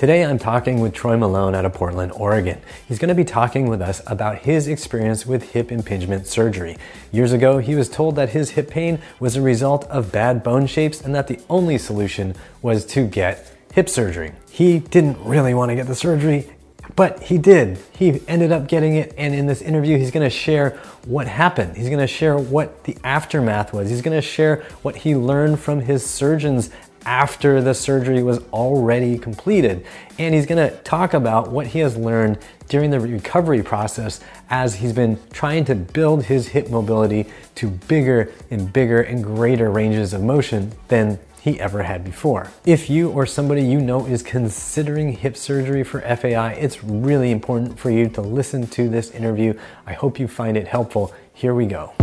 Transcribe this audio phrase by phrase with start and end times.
[0.00, 2.60] Today, I'm talking with Troy Malone out of Portland, Oregon.
[2.86, 6.78] He's going to be talking with us about his experience with hip impingement surgery.
[7.10, 10.68] Years ago, he was told that his hip pain was a result of bad bone
[10.68, 14.34] shapes and that the only solution was to get hip surgery.
[14.48, 16.48] He didn't really want to get the surgery,
[16.94, 17.78] but he did.
[17.90, 21.76] He ended up getting it, and in this interview, he's going to share what happened.
[21.76, 23.90] He's going to share what the aftermath was.
[23.90, 26.70] He's going to share what he learned from his surgeons
[27.08, 29.82] after the surgery was already completed.
[30.18, 34.92] And he's gonna talk about what he has learned during the recovery process as he's
[34.92, 40.22] been trying to build his hip mobility to bigger and bigger and greater ranges of
[40.22, 42.50] motion than he ever had before.
[42.66, 47.78] If you or somebody you know is considering hip surgery for FAI, it's really important
[47.78, 49.58] for you to listen to this interview.
[49.86, 51.14] I hope you find it helpful.
[51.32, 51.94] Here we go.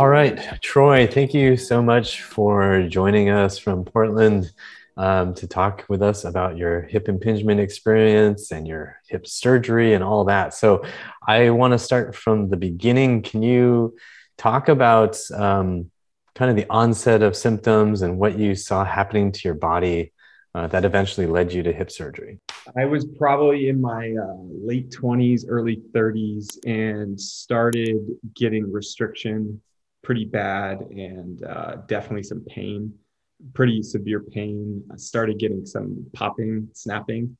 [0.00, 4.50] All right, Troy, thank you so much for joining us from Portland
[4.96, 10.02] um, to talk with us about your hip impingement experience and your hip surgery and
[10.02, 10.54] all that.
[10.54, 10.86] So,
[11.28, 13.20] I want to start from the beginning.
[13.20, 13.94] Can you
[14.38, 15.90] talk about um,
[16.34, 20.14] kind of the onset of symptoms and what you saw happening to your body
[20.54, 22.40] uh, that eventually led you to hip surgery?
[22.74, 27.98] I was probably in my uh, late 20s, early 30s, and started
[28.34, 29.60] getting restriction
[30.02, 32.92] pretty bad and uh, definitely some pain,
[33.54, 34.82] pretty severe pain.
[34.92, 37.36] I started getting some popping, snapping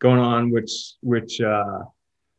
[0.00, 1.80] going on, which which uh,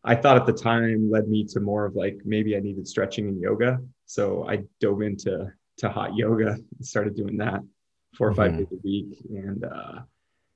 [0.03, 3.27] I thought at the time led me to more of like maybe I needed stretching
[3.27, 3.79] and yoga.
[4.05, 7.61] So I dove into to hot yoga and started doing that
[8.15, 8.59] four or 5 mm-hmm.
[8.59, 9.99] days a week, and uh,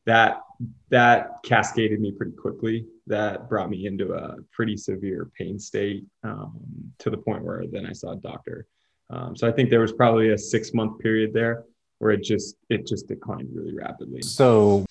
[0.06, 0.42] that
[0.90, 2.86] that cascaded me pretty quickly.
[3.08, 6.60] That brought me into a pretty severe pain state um,
[7.00, 8.68] to the point where then I saw a doctor
[9.10, 11.66] um, so I think there was probably a six month period there
[12.00, 14.22] where it just it just declined really rapidly.
[14.22, 14.86] So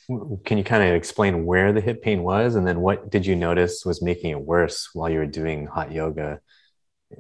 [0.45, 3.37] can you kind of explain where the hip pain was, and then what did you
[3.37, 6.41] notice was making it worse while you were doing hot yoga?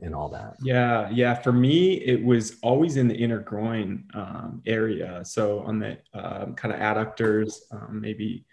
[0.02, 0.56] and all that?
[0.62, 1.34] Yeah, yeah.
[1.34, 5.24] For me, it was always in the inner groin um, area.
[5.24, 8.44] So on the um, kind of adductors, um, maybe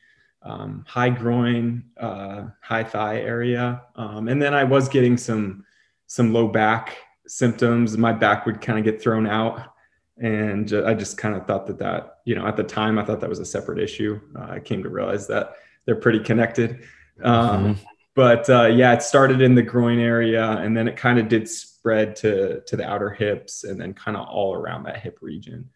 [0.43, 5.65] um, high groin, uh, high thigh area, um, and then I was getting some
[6.07, 6.95] some low back
[7.27, 7.97] symptoms.
[7.97, 9.71] My back would kind of get thrown out.
[10.17, 13.19] And I just kind of thought that that, you know, at the time, I thought
[13.19, 14.21] that was a separate issue.
[14.37, 15.55] Uh, I came to realize that
[15.85, 16.85] they're pretty connected.
[17.23, 17.83] Um, mm-hmm.
[18.15, 21.49] But uh, yeah, it started in the groin area and then it kind of did
[21.49, 25.69] spread to, to the outer hips and then kind of all around that hip region.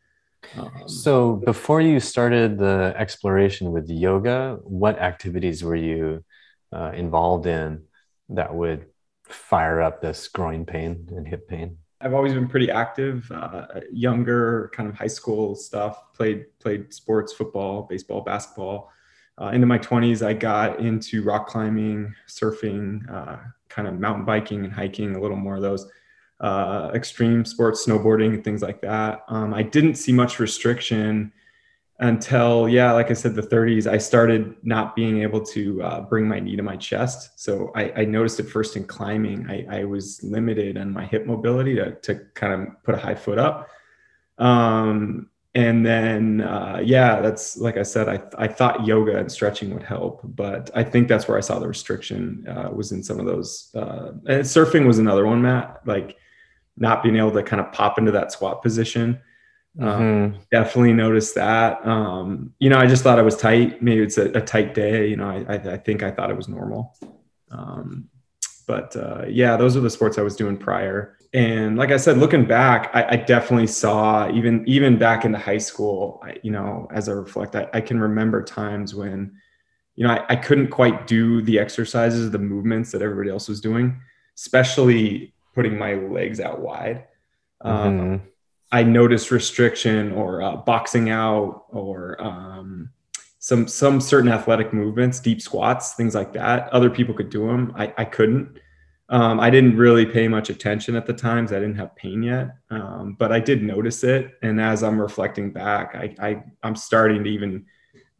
[0.57, 6.23] Um, so before you started the exploration with yoga, what activities were you
[6.71, 7.83] uh, involved in
[8.29, 8.85] that would
[9.29, 11.77] fire up this groin pain and hip pain?
[12.01, 16.13] I've always been pretty active, uh, younger, kind of high school stuff.
[16.13, 18.91] Played played sports, football, baseball, basketball.
[19.41, 23.37] Uh, into my 20s, I got into rock climbing, surfing, uh,
[23.69, 25.15] kind of mountain biking and hiking.
[25.15, 25.89] A little more of those
[26.41, 29.23] uh, extreme sports, snowboarding, and things like that.
[29.27, 31.31] Um, I didn't see much restriction
[31.99, 36.27] until yeah like i said the 30s i started not being able to uh, bring
[36.27, 37.39] my knee to my chest.
[37.39, 39.49] So I, I, noticed it first in climbing.
[39.49, 43.15] I, I was limited on my hip mobility to, to kind of put a high
[43.15, 43.67] foot up.
[44.37, 49.73] Um, and then uh, yeah that's like i said I, I thought yoga and stretching
[49.73, 53.19] would help but i think that's where i saw the restriction uh, was in some
[53.19, 56.17] of those uh, and surfing was another one matt like
[56.77, 59.19] not being able to kind of pop into that squat position
[59.77, 60.39] um, mm-hmm.
[60.51, 61.85] definitely noticed that.
[61.85, 63.81] Um, you know, I just thought I was tight.
[63.81, 65.07] Maybe it's a, a tight day.
[65.07, 66.95] You know, I, I, I, think I thought it was normal.
[67.51, 68.09] Um,
[68.67, 71.17] but uh, yeah, those are the sports I was doing prior.
[71.33, 75.59] And like I said, looking back, I, I definitely saw even even back into high
[75.59, 76.19] school.
[76.23, 79.33] I, you know, as I reflect, I, I can remember times when,
[79.95, 84.01] you know, I, couldn't quite do the exercises, the movements that everybody else was doing,
[84.35, 87.05] especially putting my legs out wide.
[87.61, 88.25] Um, mm-hmm
[88.71, 92.89] I noticed restriction or uh, boxing out or um,
[93.39, 96.71] some some certain athletic movements, deep squats, things like that.
[96.71, 97.73] Other people could do them.
[97.75, 98.59] I, I couldn't.
[99.09, 101.51] Um, I didn't really pay much attention at the times.
[101.51, 104.37] I didn't have pain yet, um, but I did notice it.
[104.43, 107.65] And as I'm reflecting back, I, I am starting to even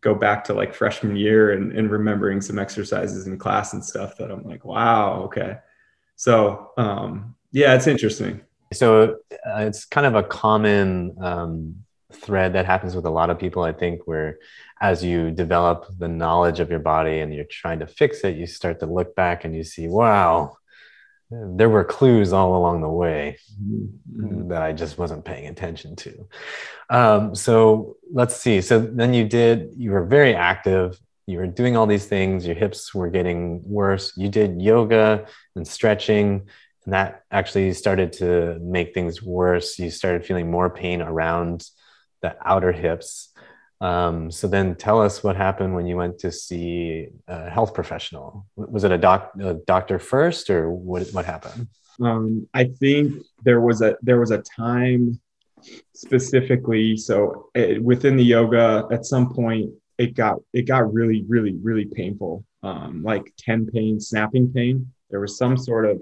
[0.02, 4.18] go back to like freshman year and, and remembering some exercises in class and stuff
[4.18, 5.58] that I'm like, wow, okay.
[6.16, 8.42] So um, yeah, it's interesting.
[8.74, 11.76] So uh, it's kind of a common um,
[12.14, 14.40] thread that happens with a lot of people, I think, where
[14.82, 18.48] as you develop the knowledge of your body and you're trying to fix it, you
[18.48, 20.58] start to look back and you see, wow,
[21.32, 24.48] there were clues all along the way mm-hmm.
[24.50, 26.28] that I just wasn't paying attention to.
[26.90, 28.62] Um, so let's see.
[28.62, 31.00] So then you did, you were very active.
[31.28, 32.48] You were doing all these things.
[32.48, 34.14] Your hips were getting worse.
[34.18, 36.48] You did yoga and stretching,
[36.86, 39.78] and that actually started to make things worse.
[39.78, 41.66] You started feeling more pain around
[42.22, 43.30] the outer hips.
[43.82, 48.46] Um, so then tell us what happened when you went to see a health professional.
[48.56, 51.68] Was it a, doc, a doctor first or what, what happened?
[52.02, 55.20] Um, I think there was a, there was a time
[55.94, 56.98] specifically.
[56.98, 61.56] So it, eh, within the yoga at some point it got, it got really, really,
[61.62, 62.46] really painful.
[62.64, 64.92] Um, like 10 pain, snapping pain.
[65.10, 66.02] There was some sort of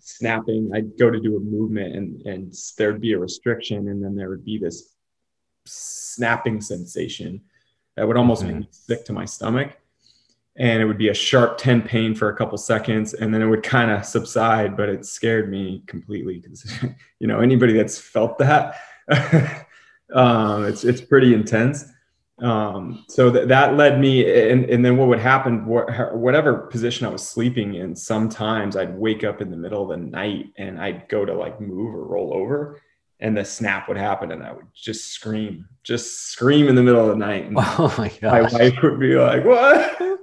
[0.00, 0.70] snapping.
[0.74, 4.28] I'd go to do a movement and, and there'd be a restriction and then there
[4.28, 4.94] would be this
[5.66, 7.40] snapping sensation
[7.96, 8.58] that would almost mm-hmm.
[8.58, 9.76] make me sick to my stomach.
[10.56, 13.46] And it would be a sharp 10 pain for a couple seconds and then it
[13.46, 16.72] would kind of subside, but it scared me completely because,
[17.18, 18.76] you know, anybody that's felt that,
[20.14, 21.84] um, it's, it's pretty intense.
[22.40, 27.06] Um, so th- that led me, and, and then what would happen, wh- whatever position
[27.06, 30.80] I was sleeping in, sometimes I'd wake up in the middle of the night and
[30.80, 32.80] I'd go to like move or roll over
[33.20, 37.02] and the snap would happen and I would just scream, just scream in the middle
[37.02, 37.46] of the night.
[37.46, 38.32] And oh my god.
[38.32, 40.20] My wife would be like, what?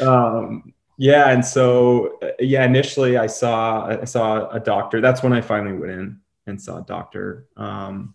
[0.00, 1.30] um, yeah.
[1.30, 5.00] And so, uh, yeah, initially I saw, I saw a doctor.
[5.00, 7.48] That's when I finally went in and saw a doctor.
[7.56, 8.14] Um,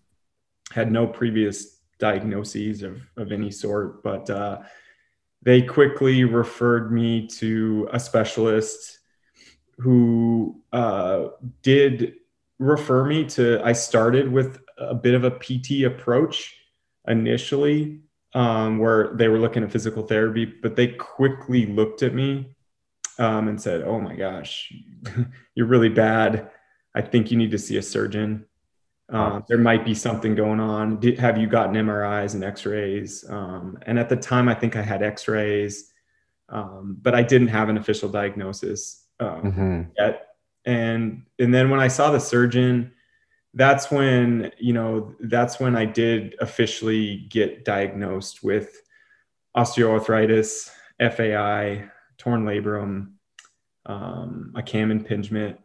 [0.71, 4.59] had no previous diagnoses of, of any sort, but, uh,
[5.43, 8.99] they quickly referred me to a specialist
[9.77, 11.27] who uh,
[11.61, 12.15] did
[12.59, 16.55] refer me to i started with a bit of a pt approach
[17.07, 17.99] initially
[18.33, 22.49] um, where they were looking at physical therapy but they quickly looked at me
[23.19, 24.73] um, and said oh my gosh
[25.55, 26.51] you're really bad.
[26.95, 28.45] I think you need to see a surgeon
[29.11, 30.99] uh, there might be something going on.
[30.99, 33.23] Did, have you gotten mris and x-rays?
[33.29, 35.91] Um, and at the time i think i had x-rays
[36.49, 39.81] um, but i didn't have an official diagnosis um, mm-hmm.
[39.97, 40.27] yet.
[40.65, 42.91] And and then when i saw the surgeon
[43.53, 48.81] that's when you know that's when i did officially get diagnosed with
[49.55, 50.69] osteoarthritis
[50.99, 53.11] fai torn labrum
[53.85, 55.57] um, a cam impingement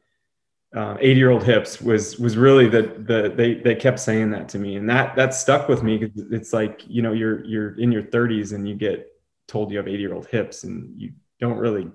[0.75, 4.49] uh, 80 year old hips was was really the the they they kept saying that
[4.51, 7.79] to me and that that stuck with me because it's like you know you're you're
[7.79, 9.09] in your 30s and you get
[9.49, 11.91] told you have 80 year old hips and you don't really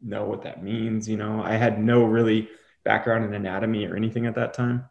[0.00, 1.08] know what that means.
[1.08, 2.48] You know, I had no really
[2.84, 4.84] background in anatomy or anything at that time.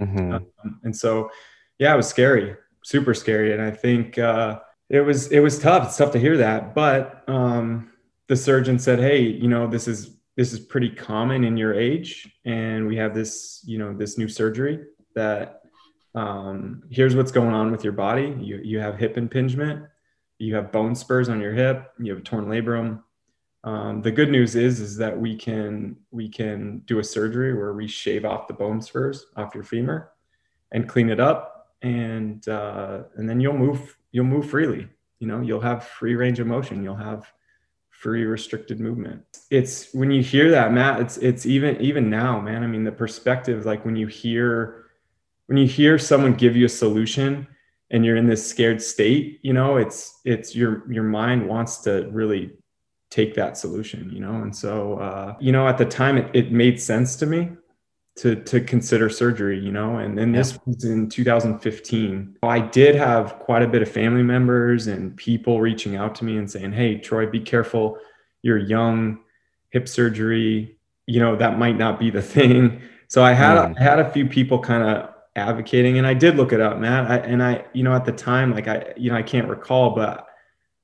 [0.00, 0.32] Mm-hmm.
[0.32, 1.30] Um, and so,
[1.78, 3.52] yeah, it was scary, super scary.
[3.52, 5.86] And I think uh, it was, it was tough.
[5.86, 7.92] It's tough to hear that, but um,
[8.28, 12.30] the surgeon said, Hey, you know, this is, this is pretty common in your age.
[12.44, 14.84] And we have this, you know, this new surgery
[15.14, 15.62] that
[16.14, 18.36] um, here's what's going on with your body.
[18.40, 19.86] You, you have hip impingement,
[20.38, 23.02] you have bone spurs on your hip, you have a torn labrum,
[23.66, 27.72] um, the good news is is that we can we can do a surgery where
[27.72, 30.12] we shave off the bone spurs off your femur
[30.70, 34.88] and clean it up, and uh, and then you'll move you'll move freely.
[35.18, 36.84] You know, you'll have free range of motion.
[36.84, 37.32] You'll have
[38.00, 39.22] free restricted movement.
[39.50, 41.00] It's when you hear that, Matt.
[41.00, 42.62] It's it's even even now, man.
[42.62, 44.86] I mean, the perspective, like when you hear
[45.46, 47.46] when you hear someone give you a solution
[47.90, 52.08] and you're in this scared state, you know, it's it's your your mind wants to
[52.10, 52.52] really
[53.08, 56.52] take that solution you know and so uh, you know at the time it, it
[56.52, 57.48] made sense to me
[58.16, 60.58] to to consider surgery you know and then this yeah.
[60.66, 65.96] was in 2015 i did have quite a bit of family members and people reaching
[65.96, 67.98] out to me and saying hey troy be careful
[68.42, 69.18] you're young
[69.70, 73.78] hip surgery you know that might not be the thing so i had mm.
[73.78, 77.10] I had a few people kind of advocating and i did look it up matt
[77.10, 79.90] I, and i you know at the time like i you know i can't recall
[79.90, 80.26] but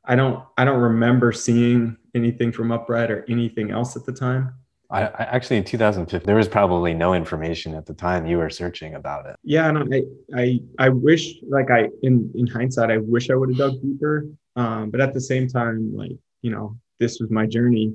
[0.04, 4.54] i don't i don't remember seeing anything from Upright or anything else at the time?
[4.92, 8.50] I, I, actually in 2015 there was probably no information at the time you were
[8.50, 9.36] searching about it.
[9.42, 10.02] Yeah, and I
[10.36, 14.26] I I wish like I in in hindsight I wish I would have dug deeper.
[14.54, 17.94] Um, but at the same time, like you know, this was my journey,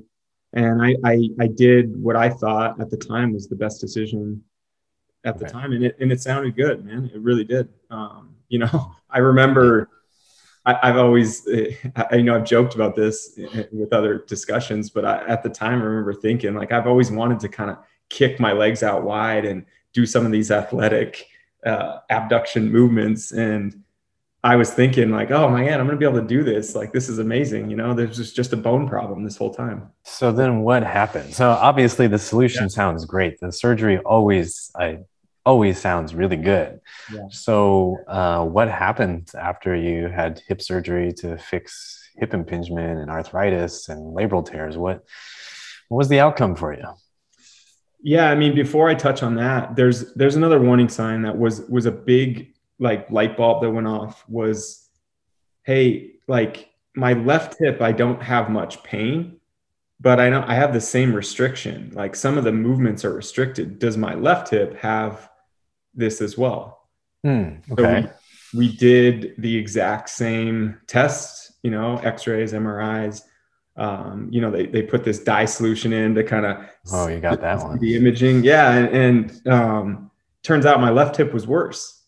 [0.52, 4.42] and I I I did what I thought at the time was the best decision
[5.24, 5.52] at the okay.
[5.52, 7.10] time, and it and it sounded good, man.
[7.14, 7.68] It really did.
[7.90, 9.88] Um, you know, I remember
[10.82, 11.46] I, have always,
[11.96, 13.38] I, you know, I've joked about this
[13.72, 17.40] with other discussions, but I, at the time, I remember thinking like I've always wanted
[17.40, 21.26] to kind of kick my legs out wide and do some of these athletic
[21.64, 23.82] uh, abduction movements, and
[24.44, 26.74] I was thinking like, oh my god, I'm gonna be able to do this.
[26.76, 27.70] Like this is amazing.
[27.70, 29.90] You know, there's just just a bone problem this whole time.
[30.04, 31.34] So then what happened?
[31.34, 32.68] So obviously the solution yeah.
[32.68, 33.40] sounds great.
[33.40, 34.98] The surgery always I
[35.48, 36.80] always sounds really good.
[37.12, 37.28] Yeah.
[37.30, 41.70] So uh, what happened after you had hip surgery to fix
[42.16, 44.76] hip impingement and arthritis and labral tears?
[44.76, 45.04] What
[45.88, 46.88] what was the outcome for you?
[48.00, 51.62] Yeah, I mean, before I touch on that, there's there's another warning sign that was
[51.62, 54.88] was a big like light bulb that went off was
[55.64, 59.36] hey like my left hip i don't have much pain
[60.00, 63.78] but i know i have the same restriction like some of the movements are restricted
[63.78, 65.27] does my left hip have
[65.98, 66.88] this as well
[67.26, 68.12] mm, okay so
[68.54, 73.22] we, we did the exact same tests you know x-rays mris
[73.78, 77.20] um, you know, they, they put this dye solution in to kind of oh, you
[77.20, 77.78] got that one.
[77.78, 80.10] The imaging, yeah, and, and um,
[80.42, 82.02] turns out my left hip was worse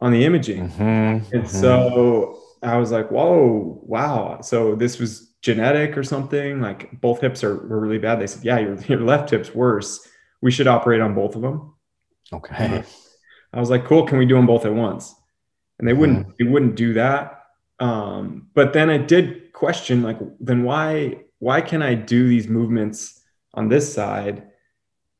[0.00, 0.68] on the imaging.
[0.68, 1.46] Mm-hmm, and mm-hmm.
[1.46, 4.40] so I was like, whoa, wow.
[4.40, 6.60] So this was genetic or something.
[6.60, 8.20] Like both hips are were really bad.
[8.20, 10.06] They said, yeah, your, your left hip's worse.
[10.42, 11.71] We should operate on both of them.
[12.32, 12.82] Okay.
[13.52, 14.06] I was like, cool.
[14.06, 15.14] Can we do them both at once?
[15.78, 16.30] And they wouldn't, mm-hmm.
[16.38, 17.44] they wouldn't do that.
[17.80, 23.20] Um, but then I did question like, then why, why can I do these movements
[23.54, 24.48] on this side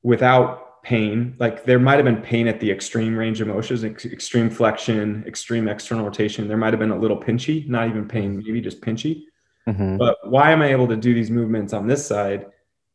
[0.03, 1.37] without pain.
[1.39, 5.25] Like there might have been pain at the extreme range of motions, ex- extreme flexion,
[5.27, 6.49] extreme external rotation.
[6.49, 9.25] There might have been a little pinchy, not even pain, maybe just pinchy.
[9.69, 9.97] Mm-hmm.
[9.97, 12.47] But why am I able to do these movements on this side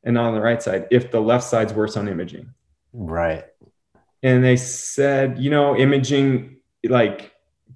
[0.04, 2.54] and not on the right side if the left side's worse on imaging?
[2.92, 3.46] Right.
[4.24, 7.34] And they said, you know, imaging, like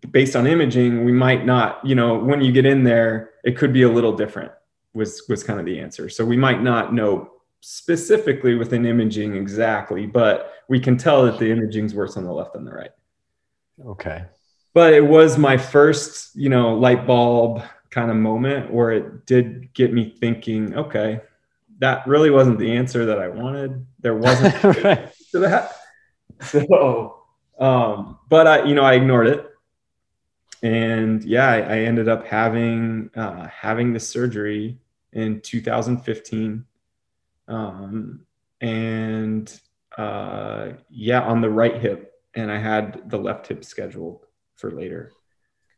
[0.09, 3.73] based on imaging, we might not, you know, when you get in there, it could
[3.73, 4.51] be a little different
[4.93, 6.09] was was kind of the answer.
[6.09, 7.31] So we might not know
[7.61, 12.53] specifically within imaging exactly, but we can tell that the imaging's worse on the left
[12.53, 12.91] than the right.
[13.85, 14.25] Okay.
[14.73, 19.73] But it was my first, you know, light bulb kind of moment where it did
[19.73, 21.21] get me thinking, okay,
[21.79, 23.85] that really wasn't the answer that I wanted.
[23.99, 25.11] There wasn't right.
[25.31, 25.75] to that.
[26.69, 27.23] So,
[27.59, 29.47] um, but I, you know, I ignored it.
[30.63, 34.79] And yeah, I, I ended up having uh, having the surgery
[35.13, 36.65] in 2015
[37.47, 38.21] um,
[38.61, 39.59] and
[39.97, 45.11] uh, yeah, on the right hip, and I had the left hip scheduled for later.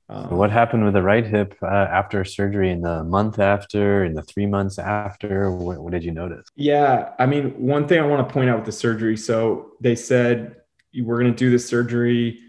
[0.10, 4.03] Um, so what happened with the right hip uh, after surgery in the month after,
[4.03, 5.50] in the three months after?
[5.51, 6.45] What, what, did you notice?
[6.55, 9.15] Yeah, I mean, one thing I want to point out with the surgery.
[9.15, 10.57] So they said
[11.01, 12.39] we're going to do this surgery.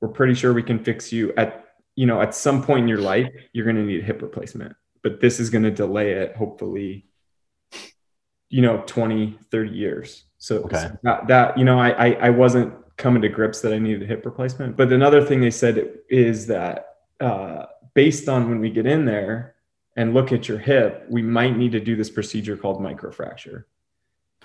[0.00, 1.64] We're pretty sure we can fix you at
[1.96, 3.28] you know at some point in your life.
[3.52, 7.06] You're going to need a hip replacement, but this is going to delay it hopefully
[8.52, 10.76] you know 20 30 years so, okay.
[10.76, 14.02] so that, that, you know I, I, I wasn't coming to grips that i needed
[14.02, 16.91] a hip replacement but another thing they said is that
[17.22, 19.54] uh, based on when we get in there
[19.96, 23.64] and look at your hip we might need to do this procedure called microfracture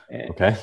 [0.10, 0.56] and okay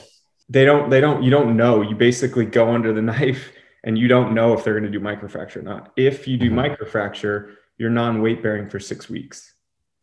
[0.48, 3.52] they don't they don't you don't know you basically go under the knife
[3.84, 6.50] and you don't know if they're going to do microfracture or not if you do
[6.50, 6.60] mm-hmm.
[6.60, 9.54] microfracture you're non-weight bearing for six weeks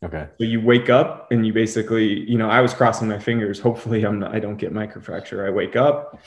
[0.03, 0.27] Okay.
[0.39, 3.59] So you wake up and you basically, you know, I was crossing my fingers.
[3.59, 5.45] Hopefully, I'm not, I don't get microfracture.
[5.45, 6.19] I wake up.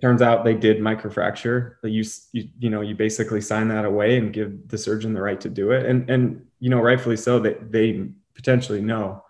[0.00, 1.76] Turns out they did microfracture.
[1.82, 5.40] You, you, you know, you basically sign that away and give the surgeon the right
[5.40, 7.38] to do it, and and you know, rightfully so.
[7.38, 9.24] That they, they potentially know.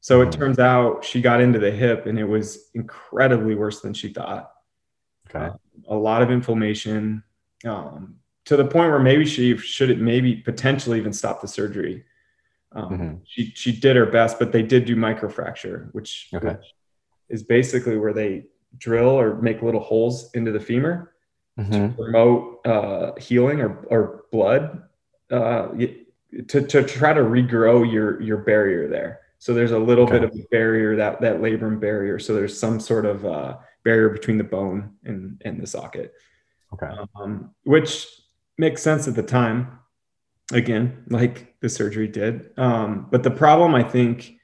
[0.00, 0.40] So it mm-hmm.
[0.40, 4.50] turns out she got into the hip, and it was incredibly worse than she thought.
[5.28, 5.46] Okay.
[5.46, 5.52] Uh,
[5.88, 7.22] a lot of inflammation,
[7.64, 12.04] um, to the point where maybe she should maybe potentially even stop the surgery
[12.72, 13.14] um, mm-hmm.
[13.24, 16.48] She she did her best, but they did do microfracture, which, okay.
[16.48, 16.66] which
[17.28, 18.44] is basically where they
[18.78, 21.12] drill or make little holes into the femur
[21.58, 21.72] mm-hmm.
[21.72, 24.82] to promote uh, healing or or blood
[25.30, 25.68] uh,
[26.48, 29.20] to to try to regrow your your barrier there.
[29.38, 30.18] So there's a little okay.
[30.18, 32.18] bit of a barrier that that labrum barrier.
[32.18, 36.12] So there's some sort of uh, barrier between the bone and and the socket.
[36.72, 36.90] Okay.
[37.16, 38.06] Um, which
[38.58, 39.80] makes sense at the time
[40.52, 42.50] again, like the surgery did.
[42.58, 44.34] Um, but the problem, I think,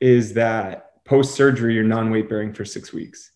[0.00, 3.32] is that post surgery, you're non weight bearing for six weeks.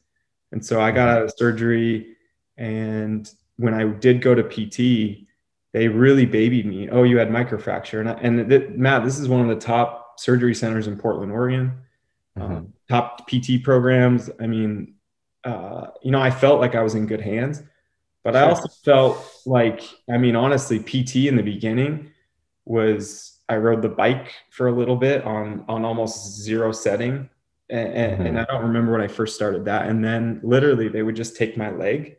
[0.53, 2.17] And so I got out of surgery.
[2.57, 5.27] And when I did go to PT,
[5.73, 6.89] they really babied me.
[6.91, 8.01] Oh, you had microfracture.
[8.01, 11.33] And, I, and th- Matt, this is one of the top surgery centers in Portland,
[11.33, 11.73] Oregon,
[12.39, 12.53] mm-hmm.
[12.53, 14.31] um, top PT programs.
[14.41, 14.95] I mean,
[15.45, 17.63] uh, you know, I felt like I was in good hands.
[18.23, 18.43] But sure.
[18.43, 22.11] I also felt like, I mean, honestly, PT in the beginning
[22.65, 27.29] was I rode the bike for a little bit on on almost zero setting,
[27.73, 28.27] and, mm-hmm.
[28.27, 29.89] and I don't remember when I first started that.
[29.89, 32.17] And then literally, they would just take my leg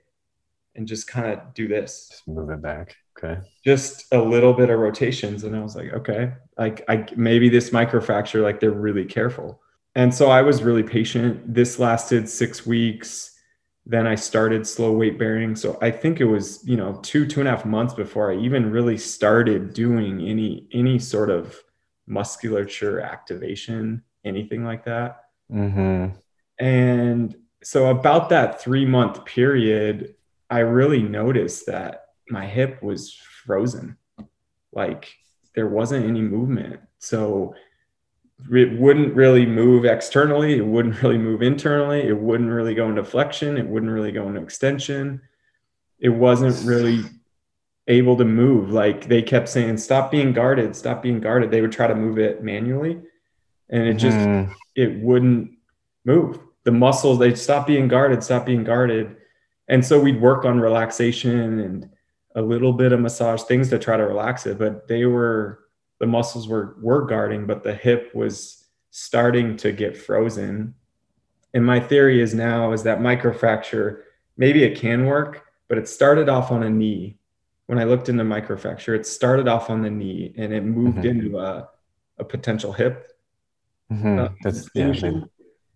[0.76, 2.96] and just kind of do this, just move it back.
[3.18, 3.40] Okay.
[3.64, 5.44] Just a little bit of rotations.
[5.44, 9.62] And I was like, okay, like I maybe this microfracture, like they're really careful.
[9.96, 11.54] And so I was really patient.
[11.54, 13.30] This lasted six weeks.
[13.86, 15.56] Then I started slow weight bearing.
[15.56, 18.38] So I think it was, you know, two, two and a half months before I
[18.38, 21.62] even really started doing any any sort of
[22.08, 25.23] musculature activation, anything like that.
[25.54, 26.18] Mm-hmm.
[26.60, 30.16] And so about that three month period,
[30.50, 33.98] I really noticed that my hip was frozen.
[34.72, 35.16] Like
[35.56, 36.80] there wasn't any movement.
[37.00, 37.56] So
[38.52, 40.58] it wouldn't really move externally.
[40.58, 42.02] It wouldn't really move internally.
[42.02, 43.58] It wouldn't really go into flexion.
[43.58, 45.22] It wouldn't really go into extension.
[46.00, 47.04] It wasn't really
[47.88, 48.72] able to move.
[48.72, 51.52] Like they kept saying, stop being guarded, stop being guarded.
[51.52, 53.02] They would try to move it manually
[53.74, 54.52] and it just, mm-hmm.
[54.76, 55.52] it wouldn't
[56.06, 56.40] move.
[56.64, 59.18] The muscles, they'd stop being guarded, stop being guarded.
[59.68, 61.90] And so we'd work on relaxation and
[62.36, 64.58] a little bit of massage, things to try to relax it.
[64.58, 65.60] But they were,
[66.00, 70.76] the muscles were, were guarding, but the hip was starting to get frozen.
[71.54, 74.04] And my theory is now is that microfracture,
[74.38, 77.18] maybe it can work, but it started off on a knee
[77.68, 81.08] when I looked into microfracture, it started off on the knee and it moved mm-hmm.
[81.08, 81.70] into a,
[82.18, 83.13] a potential hip.
[83.94, 84.20] Mm-hmm.
[84.20, 85.12] Uh, That's yeah,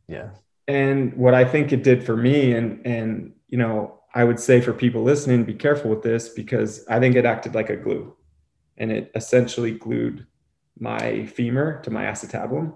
[0.07, 0.29] yeah.
[0.67, 4.61] And what I think it did for me, and and you know, I would say
[4.61, 8.15] for people listening, be careful with this because I think it acted like a glue,
[8.77, 10.25] and it essentially glued
[10.79, 12.73] my femur to my acetabulum.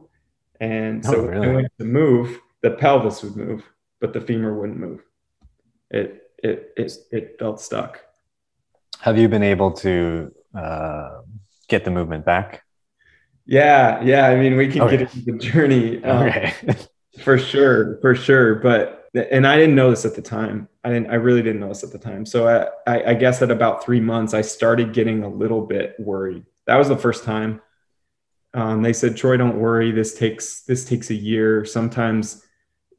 [0.59, 1.39] And so oh, really?
[1.39, 3.63] when I went to move, the pelvis would move,
[3.99, 5.01] but the femur wouldn't move.
[5.89, 8.01] It it it it felt stuck.
[8.99, 11.21] Have you been able to uh,
[11.67, 12.63] get the movement back?
[13.51, 14.27] Yeah, yeah.
[14.27, 14.95] I mean, we can okay.
[14.95, 16.53] get into the journey um, okay.
[17.21, 18.55] for sure, for sure.
[18.55, 20.69] But and I didn't know this at the time.
[20.85, 21.11] I didn't.
[21.11, 22.25] I really didn't know this at the time.
[22.25, 25.95] So I, I, I guess at about three months, I started getting a little bit
[25.99, 26.45] worried.
[26.65, 27.61] That was the first time.
[28.53, 29.91] Um, they said, Troy, don't worry.
[29.91, 31.65] This takes this takes a year.
[31.65, 32.45] Sometimes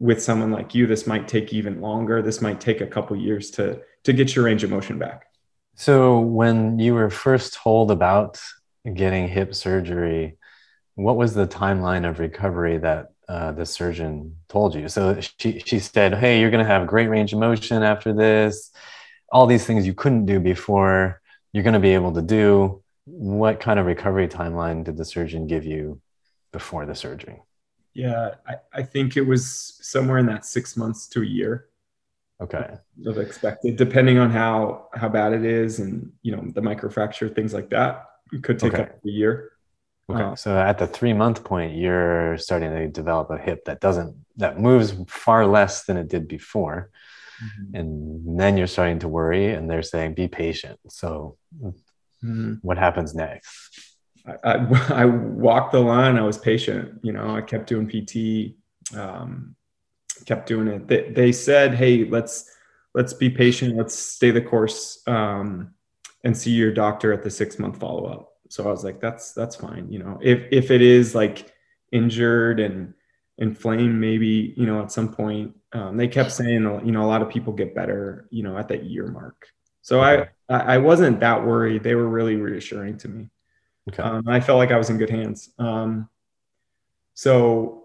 [0.01, 2.21] with someone like you, this might take even longer.
[2.21, 5.25] This might take a couple years to to get your range of motion back.
[5.77, 8.39] So, when you were first told about
[8.85, 10.37] getting hip surgery,
[10.95, 14.89] what was the timeline of recovery that uh, the surgeon told you?
[14.89, 18.71] So, she, she said, Hey, you're going to have great range of motion after this.
[19.31, 21.21] All these things you couldn't do before,
[21.53, 22.83] you're going to be able to do.
[23.05, 26.01] What kind of recovery timeline did the surgeon give you
[26.53, 27.43] before the surgery?
[27.95, 31.69] Yeah, I, I think it was somewhere in that six months to a year
[32.43, 32.77] okay
[33.07, 37.55] of expected depending on how how bad it is and you know the microfracture things
[37.55, 38.83] like that it could take okay.
[38.83, 39.53] up a year
[40.11, 43.81] okay uh, so at the three month point you're starting to develop a hip that
[43.81, 46.91] doesn't that moves far less than it did before
[47.43, 47.77] mm-hmm.
[47.77, 52.55] and then you're starting to worry and they're saying be patient so mm-hmm.
[52.63, 53.89] what happens next
[54.27, 54.55] I, I,
[55.03, 58.57] I, walked the line i was patient you know i kept doing pt
[58.97, 59.57] um,
[60.25, 60.89] kept doing it.
[60.89, 62.51] They, they said, "Hey, let's
[62.95, 63.77] let's be patient.
[63.77, 65.75] Let's stay the course um,
[66.25, 69.33] and see your doctor at the six month follow up." So I was like, "That's
[69.33, 71.51] that's fine." You know, if if it is like
[71.91, 72.93] injured and
[73.39, 75.57] inflamed, maybe you know at some point.
[75.73, 78.69] Um, they kept saying, you know, a lot of people get better, you know, at
[78.69, 79.47] that year mark.
[79.81, 81.83] So I I wasn't that worried.
[81.83, 83.31] They were really reassuring to me.
[83.89, 84.03] Okay.
[84.03, 85.49] Um, I felt like I was in good hands.
[85.59, 86.11] Um,
[87.15, 87.85] so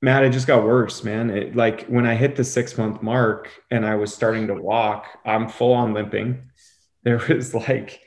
[0.00, 1.28] Matt, it just got worse, man.
[1.28, 5.04] It, like when I hit the six month mark and I was starting to walk,
[5.26, 6.42] I'm full on limping.
[7.02, 8.00] There was like,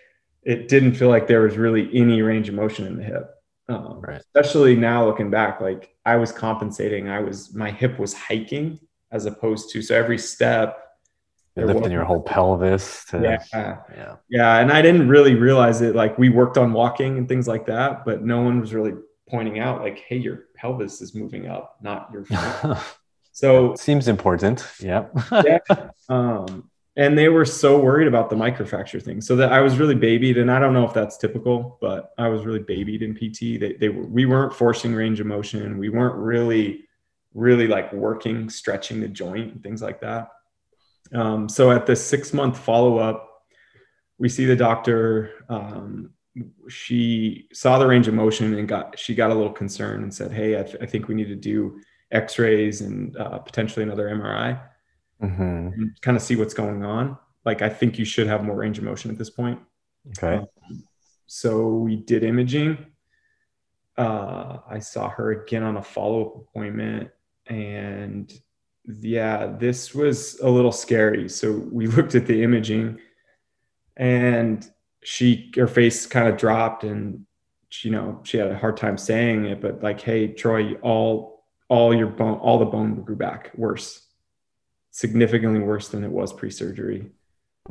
[0.43, 3.29] it didn't feel like there was really any range of motion in the hip.
[3.67, 4.19] Um, right.
[4.19, 7.07] Especially now looking back, like I was compensating.
[7.09, 8.79] I was, my hip was hiking
[9.11, 10.85] as opposed to, so every step,
[11.55, 13.05] you're lifting your whole pelvis.
[13.05, 13.43] To, yeah.
[13.93, 14.15] Yeah.
[14.29, 14.59] Yeah.
[14.59, 15.93] And I didn't really realize it.
[15.95, 18.93] Like we worked on walking and things like that, but no one was really
[19.27, 22.25] pointing out like, hey, your pelvis is moving up, not your
[23.31, 24.65] so seems important.
[24.79, 25.07] Yeah.
[25.31, 25.59] yeah.
[26.09, 26.68] Um,
[26.99, 29.21] and they were so worried about the microfracture thing.
[29.21, 32.27] So that I was really babied, and I don't know if that's typical, but I
[32.27, 33.57] was really babied in PT.
[33.57, 35.77] They, they were, we weren't forcing range of motion.
[35.77, 36.89] We weren't really,
[37.33, 40.27] really like working, stretching the joint and things like that.
[41.13, 43.45] Um, so at the six month follow up,
[44.17, 45.31] we see the doctor.
[45.47, 46.09] Um,
[46.67, 50.33] she saw the range of motion and got she got a little concerned and said,
[50.33, 51.79] "Hey, I, th- I think we need to do
[52.11, 54.59] X-rays and uh, potentially another MRI,
[55.21, 55.43] mm-hmm.
[55.43, 57.17] and kind of see what's going on.
[57.45, 59.59] Like, I think you should have more range of motion at this point."
[60.17, 60.37] Okay.
[60.37, 60.83] Um,
[61.27, 62.85] so we did imaging.
[63.97, 67.11] Uh, I saw her again on a follow-up appointment,
[67.47, 68.31] and
[68.85, 71.29] yeah, this was a little scary.
[71.29, 72.99] So we looked at the imaging,
[73.97, 74.69] and
[75.03, 77.25] she her face kind of dropped and
[77.69, 81.45] she, you know she had a hard time saying it but like hey troy all
[81.69, 84.07] all your bone all the bone grew back worse
[84.99, 87.09] significantly worse than it was pre-surgery.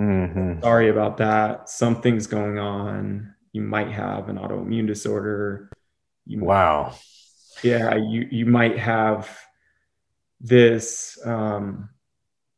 [0.00, 0.62] Mm-hmm.
[0.62, 1.68] sorry about that.
[1.68, 3.34] Something's going on.
[3.52, 5.70] You might have an autoimmune disorder.
[6.24, 6.94] You Wow.
[7.62, 9.28] yeah you you might have
[10.40, 11.88] this um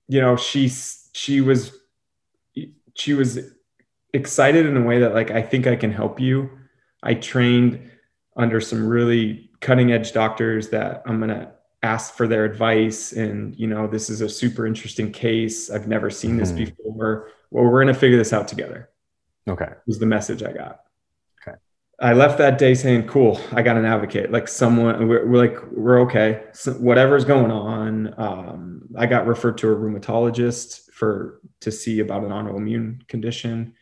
[0.09, 1.73] you know she she was
[2.95, 3.39] she was
[4.13, 6.49] excited in a way that like i think i can help you.
[7.03, 7.91] I trained
[8.37, 11.47] under some really cutting edge doctors that i'm going
[11.83, 15.89] to ask for their advice and you know this is a super interesting case i've
[15.89, 16.57] never seen this Mhm.
[16.57, 18.89] before well we're going to figure this out together
[19.49, 19.71] Okay.
[19.87, 20.83] was the message I got.
[21.43, 21.57] Okay.
[21.99, 24.31] I left that day saying, "Cool, I got an advocate.
[24.31, 26.45] Like someone, we're, we're like, we're okay.
[26.53, 32.23] So whatever's going on." Um, I got referred to a rheumatologist for to see about
[32.23, 33.73] an autoimmune condition,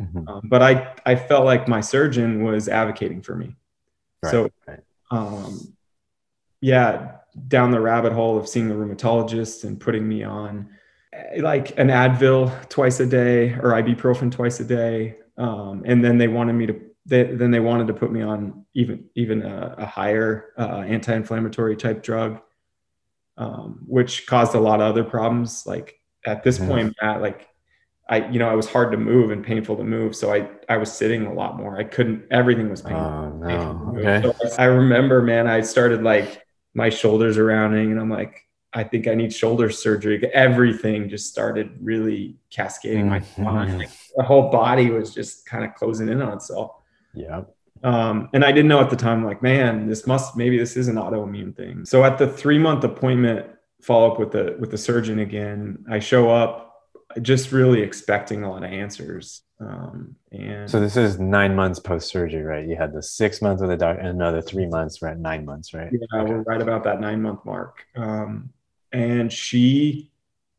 [0.00, 0.26] Mhm.
[0.28, 3.56] um, but I I felt like my surgeon was advocating for me.
[4.22, 4.80] Right, So, right.
[5.10, 5.58] um,
[6.62, 10.68] yeah, down the rabbit hole of seeing the rheumatologist and putting me on
[11.12, 16.18] eh, like an Advil twice a day or ibuprofen twice a day, um, and then
[16.18, 16.80] they wanted me to.
[17.06, 21.76] They, then they wanted to put me on even even a, a higher uh, anti-inflammatory
[21.76, 22.40] type drug,
[23.36, 25.64] um, which caused a lot of other problems.
[25.66, 26.68] Like at this Mhm.
[26.68, 27.48] point, Matt, like
[28.10, 30.76] I, you know, I was hard to move and painful to move, so I I
[30.78, 31.78] was sitting a lot more.
[31.78, 32.24] I couldn't.
[32.30, 33.04] Everything was painful.
[33.04, 33.46] Oh no.
[33.48, 33.98] painful.
[33.98, 34.22] Okay.
[34.50, 36.42] So I remember, man, I started like
[36.78, 40.16] my shoulders are rounding, and I'm like, I think I need shoulder surgery.
[40.32, 43.24] Everything just started really cascading my Mhm.
[43.24, 43.78] spine.
[43.78, 46.70] Like, the whole body was just kind of closing in on itself.
[47.14, 47.42] Yeah.
[47.82, 50.86] Um, and I didn't know at the time, like, man, this must maybe this is
[50.88, 51.84] an autoimmune thing.
[51.84, 53.46] So at the three month appointment
[53.82, 56.74] follow up with the with the surgeon again, I show up
[57.22, 59.42] just really expecting a lot of answers.
[59.60, 62.66] Um, and So this is nine months post surgery, right?
[62.66, 65.00] You had the six months with the doctor and another three months.
[65.00, 65.90] We're at nine months, right?
[65.92, 67.84] Yeah, we're right about that nine month mark.
[67.96, 68.50] Um,
[68.92, 70.10] and she,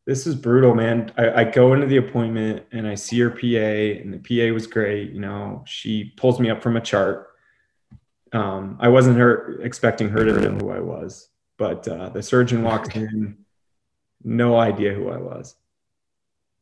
[0.06, 1.12] this is brutal, man.
[1.16, 4.66] I, I go into the appointment and I see her PA, and the PA was
[4.66, 5.12] great.
[5.12, 7.28] You know, she pulls me up from a chart.
[8.32, 12.62] Um, I wasn't her expecting her to know who I was, but uh, the surgeon
[12.62, 13.38] walks in,
[14.22, 15.56] no idea who I was.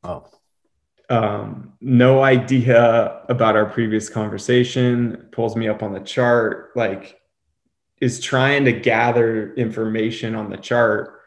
[0.04, 0.24] Oh.
[1.10, 5.28] Um, no idea about our previous conversation.
[5.32, 7.18] Pulls me up on the chart, like
[8.00, 11.18] is trying to gather information on the chart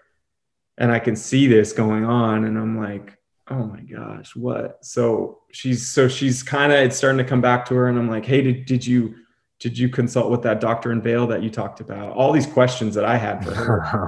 [0.78, 3.18] and I can see this going on and I'm like,
[3.50, 4.84] oh my gosh, what?
[4.84, 8.10] So she's so she's kind of it's starting to come back to her and I'm
[8.10, 9.16] like, hey, did, did you
[9.60, 12.14] did you consult with that doctor in Vail that you talked about?
[12.14, 14.08] All these questions that I had for her.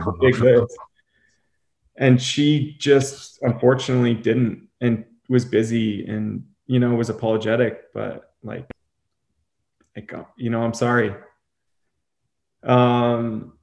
[1.96, 8.70] And she just unfortunately didn't and was busy and you know was apologetic, but like
[9.96, 11.14] like you know, I'm sorry.
[12.64, 13.54] Um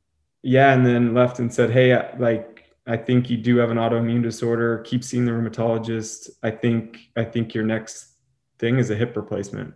[0.42, 3.76] yeah, and then left and said, "Hey, I- like I think you do have an
[3.76, 4.78] autoimmune disorder.
[4.78, 6.30] Keep seeing the rheumatologist.
[6.42, 8.14] I think I think your next
[8.58, 9.74] thing is a hip replacement."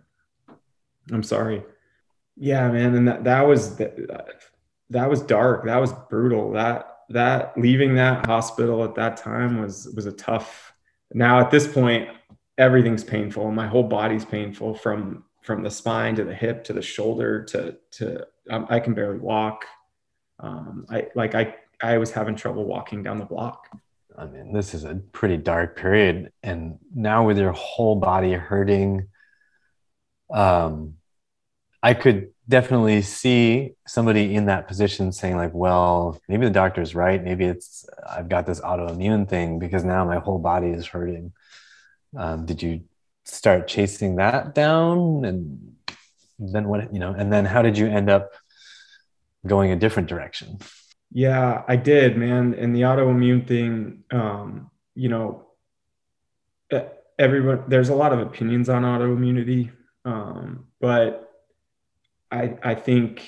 [1.11, 1.63] I'm sorry.
[2.35, 3.95] Yeah, man, and that that was that,
[4.89, 5.65] that was dark.
[5.65, 6.51] That was brutal.
[6.51, 10.73] That that leaving that hospital at that time was was a tough.
[11.15, 12.09] Now at this point,
[12.57, 13.49] everything's painful.
[13.49, 17.77] My whole body's painful from from the spine to the hip to the shoulder to
[17.91, 19.63] to um, I can barely walk.
[20.39, 23.69] Um, I like I I was having trouble walking down the block.
[24.17, 26.33] I mean, this is a pretty dark period.
[26.43, 29.07] And now with your whole body hurting,
[30.33, 30.95] um,
[31.85, 37.23] I could definitely see somebody in that position saying, like, well, maybe the doctor's right.
[37.23, 41.33] Maybe it's I've got this autoimmune thing because now my whole body is hurting.
[42.17, 42.85] Um, did you
[43.23, 45.25] start chasing that down?
[45.25, 45.75] And
[46.39, 48.31] then what, you know, and then how did you end up
[49.45, 50.57] going a different direction?
[51.11, 52.55] Yeah, I did, man.
[52.55, 55.45] And the autoimmune thing, um, you know,
[57.19, 59.71] everyone, there's a lot of opinions on autoimmunity,
[60.03, 61.24] um, but
[62.35, 63.25] I, I think,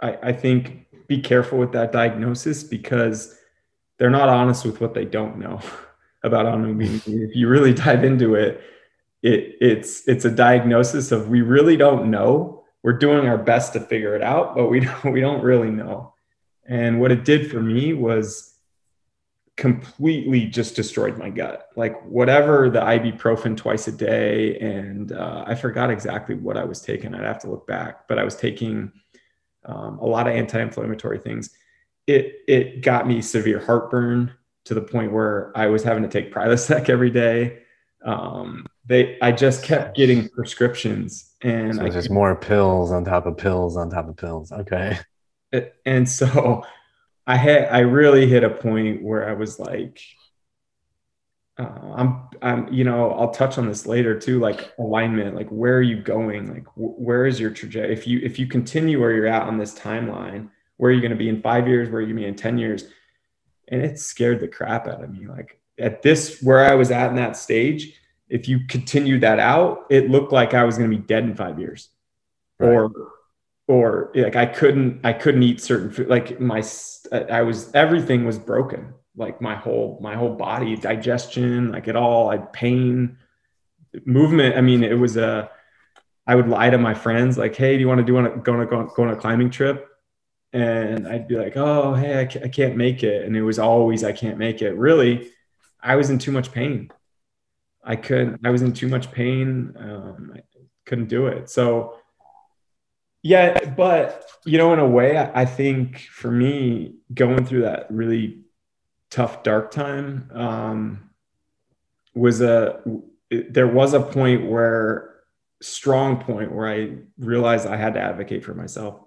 [0.00, 3.38] I, I think be careful with that diagnosis because
[3.98, 5.60] they're not honest with what they don't know
[6.22, 7.14] about autoimmunity.
[7.14, 7.28] Mm.
[7.28, 8.60] if you really dive into it,
[9.22, 12.64] it it's it's a diagnosis of we really don't know.
[12.84, 16.14] We're doing our best to figure it out, but we don't we don't really know.
[16.66, 18.47] And what it did for me was
[19.58, 21.68] completely just destroyed my gut.
[21.76, 26.80] Like whatever the ibuprofen twice a day, and uh, I forgot exactly what I was
[26.80, 27.12] taking.
[27.12, 28.92] I'd have to look back, but I was taking
[29.66, 31.50] um, a lot of anti-inflammatory things.
[32.06, 34.32] It it got me severe heartburn
[34.64, 37.58] to the point where I was having to take Prilosec every day.
[38.04, 43.36] um, they I just kept getting prescriptions, and so just more pills on top of
[43.36, 44.52] pills on top of pills.
[44.52, 44.98] Okay.
[45.86, 46.62] And so
[47.28, 50.00] I had I really hit a point where I was like,
[51.58, 55.76] uh, I'm I'm you know I'll touch on this later too, like alignment, like where
[55.76, 57.92] are you going, like where is your trajectory?
[57.92, 61.10] If you if you continue where you're at on this timeline, where are you going
[61.10, 61.90] to be in five years?
[61.90, 62.84] Where are you going to be in ten years?
[63.68, 65.26] And it scared the crap out of me.
[65.26, 67.92] Like at this where I was at in that stage,
[68.30, 71.34] if you continued that out, it looked like I was going to be dead in
[71.34, 71.90] five years,
[72.58, 72.70] right.
[72.70, 72.90] or
[73.68, 76.08] or like I couldn't I couldn't eat certain food.
[76.08, 76.64] Like my
[77.12, 78.94] I was everything was broken.
[79.14, 83.18] Like my whole my whole body, digestion, like it all, I pain,
[84.04, 84.56] movement.
[84.56, 85.50] I mean, it was a.
[86.26, 88.40] I would lie to my friends like, "Hey, do you want to do want to
[88.40, 89.86] go on a go on a climbing trip?"
[90.52, 94.12] And I'd be like, "Oh, hey, I can't make it," and it was always, "I
[94.12, 95.30] can't make it." Really,
[95.80, 96.90] I was in too much pain.
[97.84, 98.46] I couldn't.
[98.46, 99.74] I was in too much pain.
[99.78, 100.40] Um, I
[100.86, 101.50] couldn't do it.
[101.50, 101.98] So
[103.22, 107.86] yeah, but you know, in a way, I, I think for me, going through that
[107.90, 108.40] really
[109.10, 111.10] tough, dark time um,
[112.14, 112.80] was a.
[113.30, 115.16] There was a point where,
[115.60, 119.00] strong point where I realized I had to advocate for myself.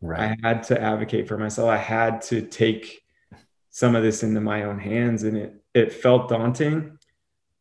[0.00, 0.36] Right.
[0.42, 1.68] I had to advocate for myself.
[1.68, 3.02] I had to take
[3.70, 6.98] some of this into my own hands, and it it felt daunting,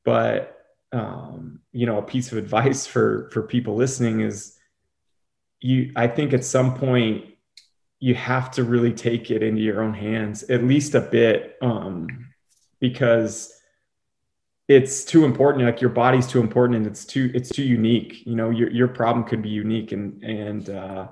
[0.04, 0.54] but
[0.94, 4.57] um, you know, a piece of advice for for people listening is
[5.60, 7.26] you i think at some point
[8.00, 12.08] you have to really take it into your own hands at least a bit um,
[12.80, 13.54] because
[14.68, 18.36] it's too important like your body's too important and it's too it's too unique you
[18.36, 19.92] know your, your problem could be unique.
[19.92, 21.08] And and uh,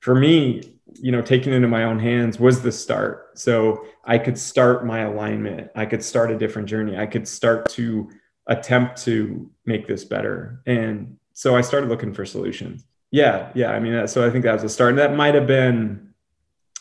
[0.00, 3.38] for me you know taking it into my own hands was the start.
[3.38, 5.70] So i could start my alignment.
[5.74, 6.96] I could start a different journey.
[6.96, 8.10] I could start to
[8.46, 10.62] attempt to make this better.
[10.66, 13.70] And so i started looking for solutions yeah, yeah.
[13.70, 14.90] I mean, so I think that was a start.
[14.90, 16.14] And that might have been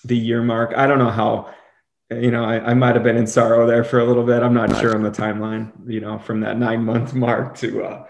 [0.06, 0.74] the year mark.
[0.76, 1.54] I don't know how,
[2.10, 4.42] you know, I, I might have been in sorrow there for a little bit.
[4.42, 8.08] I'm not sure on the timeline, you know, from that nine month mark to, uh,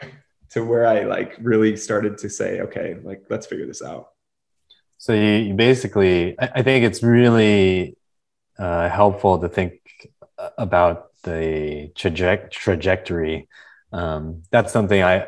[0.52, 4.10] to where I like really started to say, okay, like, let's figure this out.
[5.00, 7.98] So you, you basically, I, I, think it's really
[8.60, 9.82] uh, helpful to think
[10.60, 13.48] about the traje- trajectory.
[13.92, 15.28] Um, that's something I,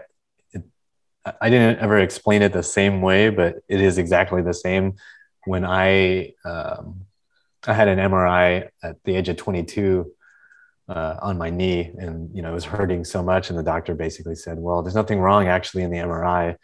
[1.25, 4.95] I didn't ever explain it the same way, but it is exactly the same.
[5.45, 7.05] When I um,
[7.65, 10.11] I had an MRI at the age of 22
[10.89, 13.95] uh, on my knee, and you know it was hurting so much, and the doctor
[13.95, 16.57] basically said, "Well, there's nothing wrong actually in the MRI.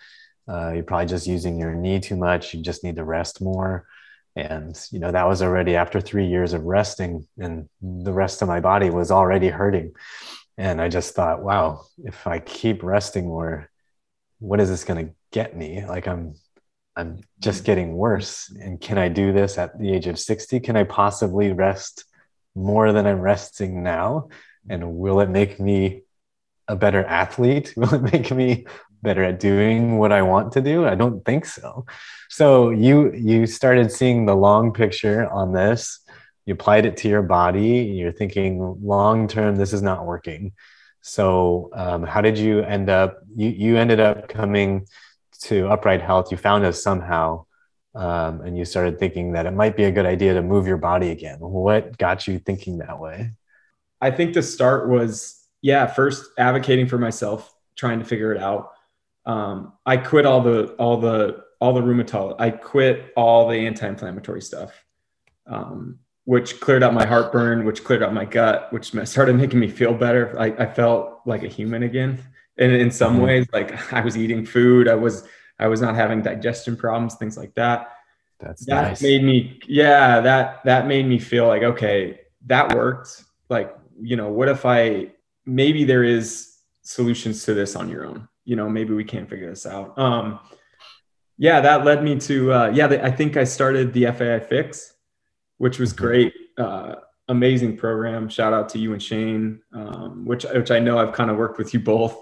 [0.47, 2.53] Uh, you're probably just using your knee too much.
[2.53, 3.87] You just need to rest more."
[4.35, 8.49] And you know that was already after three years of resting, and the rest of
[8.49, 9.93] my body was already hurting.
[10.57, 13.69] And I just thought, wow, if I keep resting more,
[14.39, 15.85] what is this going to get me?
[15.85, 16.33] Like I'm,
[16.95, 17.65] I'm just mm-hmm.
[17.65, 18.51] getting worse.
[18.59, 20.59] And can I do this at the age of 60?
[20.59, 22.05] Can I possibly rest
[22.55, 24.29] more than I'm resting now?
[24.69, 26.03] And will it make me
[26.67, 27.73] a better athlete?
[27.77, 28.65] Will it make me
[29.01, 30.85] better at doing what I want to do?
[30.85, 31.85] I don't think so.
[32.29, 35.99] So you you started seeing the long picture on this.
[36.45, 37.93] You applied it to your body.
[37.95, 40.53] You're thinking long term, this is not working.
[41.09, 43.19] So, um, how did you end up?
[43.35, 44.87] You you ended up coming
[45.41, 46.31] to Upright Health.
[46.31, 47.45] You found us somehow,
[47.95, 50.77] um, and you started thinking that it might be a good idea to move your
[50.77, 51.39] body again.
[51.39, 53.31] What got you thinking that way?
[53.99, 58.71] I think the start was yeah, first advocating for myself, trying to figure it out.
[59.25, 62.35] Um, I quit all the all the all the rheumatology.
[62.39, 64.85] I quit all the anti-inflammatory stuff.
[65.47, 69.67] Um, which cleared out my heartburn, which cleared out my gut, which started making me
[69.67, 70.39] feel better.
[70.39, 72.23] I, I felt like a human again.
[72.59, 73.23] And in some mm-hmm.
[73.23, 77.35] ways, like I was eating food, I was I was not having digestion problems, things
[77.35, 77.93] like that.
[78.39, 79.01] That's that nice.
[79.01, 83.23] made me, yeah, that that made me feel like okay, that worked.
[83.49, 85.13] Like, you know, what if I
[85.47, 88.29] maybe there is solutions to this on your own?
[88.45, 89.97] You know, maybe we can't figure this out.
[89.97, 90.39] Um,
[91.39, 92.85] yeah, that led me to uh, yeah.
[92.85, 94.93] The, I think I started the FAI Fix
[95.59, 96.33] which was great.
[96.57, 96.95] Uh,
[97.27, 98.27] amazing program.
[98.27, 101.59] Shout out to you and Shane, um, which which I know I've kind of worked
[101.59, 102.17] with you both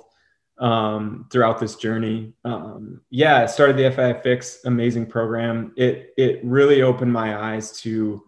[0.60, 2.34] um, throughout this journey.
[2.44, 5.74] Um, yeah, started the FAI Fix, amazing program.
[5.78, 8.24] It it really opened my eyes to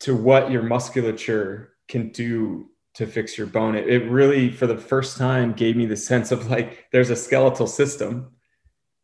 [0.00, 3.74] to what your musculature can do to fix your bone.
[3.74, 7.16] It, it really, for the first time, gave me the sense of like there's a
[7.16, 8.32] skeletal system,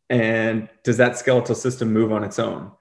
[0.09, 2.71] and does that skeletal system move on its own?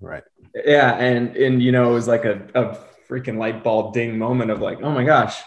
[0.00, 4.18] Right yeah and and you know it was like a, a freaking light bulb ding
[4.18, 5.42] moment of like oh my gosh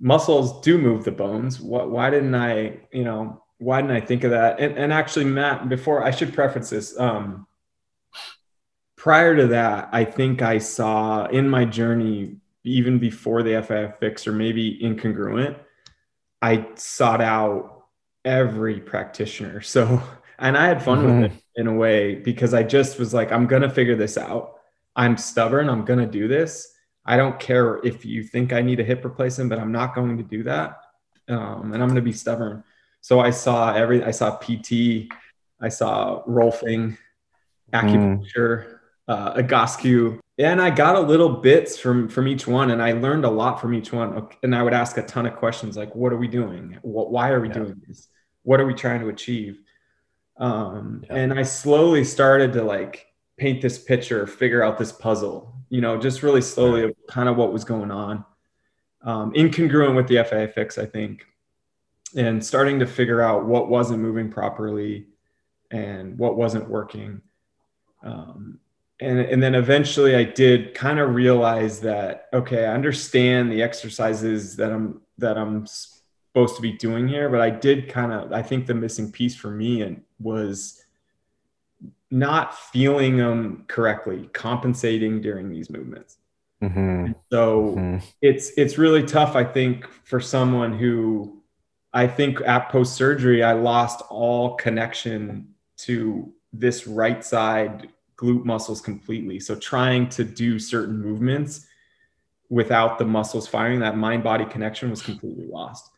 [0.00, 1.60] muscles do move the bones.
[1.60, 4.60] What, why didn't I, you know, why didn't I think of that?
[4.60, 7.46] And, and actually, Matt, before I should preface this, um,
[8.96, 14.26] prior to that, I think I saw in my journey, even before the FIF fix
[14.26, 15.56] or maybe incongruent,
[16.42, 17.84] I sought out
[18.24, 19.60] every practitioner.
[19.60, 20.02] So,
[20.38, 21.20] and I had fun mm-hmm.
[21.22, 24.18] with it in a way because I just was like, I'm going to figure this
[24.18, 24.54] out.
[24.96, 25.68] I'm stubborn.
[25.68, 26.72] I'm going to do this.
[27.06, 30.16] I don't care if you think I need a hip replacement, but I'm not going
[30.16, 30.80] to do that.
[31.28, 32.64] Um, and I'm going to be stubborn.
[33.00, 35.08] So I saw every, I saw PT,
[35.60, 36.96] I saw Rolfing,
[37.72, 40.18] acupuncture, mm.
[40.18, 43.30] uh, and I got a little bits from from each one, and I learned a
[43.30, 44.28] lot from each one.
[44.42, 46.76] And I would ask a ton of questions like, "What are we doing?
[46.82, 47.54] What, why are we yeah.
[47.54, 48.08] doing this?
[48.42, 49.60] What are we trying to achieve?"
[50.36, 51.16] Um, yeah.
[51.16, 55.98] And I slowly started to like paint this picture, figure out this puzzle, you know,
[55.98, 58.24] just really slowly of kind of what was going on.
[59.02, 61.26] Um, incongruent with the FAI Fix, I think,
[62.16, 65.06] and starting to figure out what wasn't moving properly
[65.70, 67.20] and what wasn't working.
[68.02, 68.60] Um,
[69.00, 74.56] and, and then eventually I did kind of realize that, okay, I understand the exercises
[74.56, 75.66] that I'm, that I'm
[76.34, 79.36] supposed to be doing here, but I did kind of, I think the missing piece
[79.36, 80.82] for me and was
[82.10, 86.16] not feeling them correctly, compensating during these movements.
[86.60, 87.12] Mm-hmm.
[87.30, 87.98] So mm-hmm.
[88.20, 91.40] it's it's really tough, I think, for someone who
[91.92, 98.80] I think at post surgery I lost all connection to this right side glute muscles
[98.80, 99.38] completely.
[99.38, 101.66] So trying to do certain movements
[102.48, 105.90] without the muscles firing, that mind body connection was completely lost.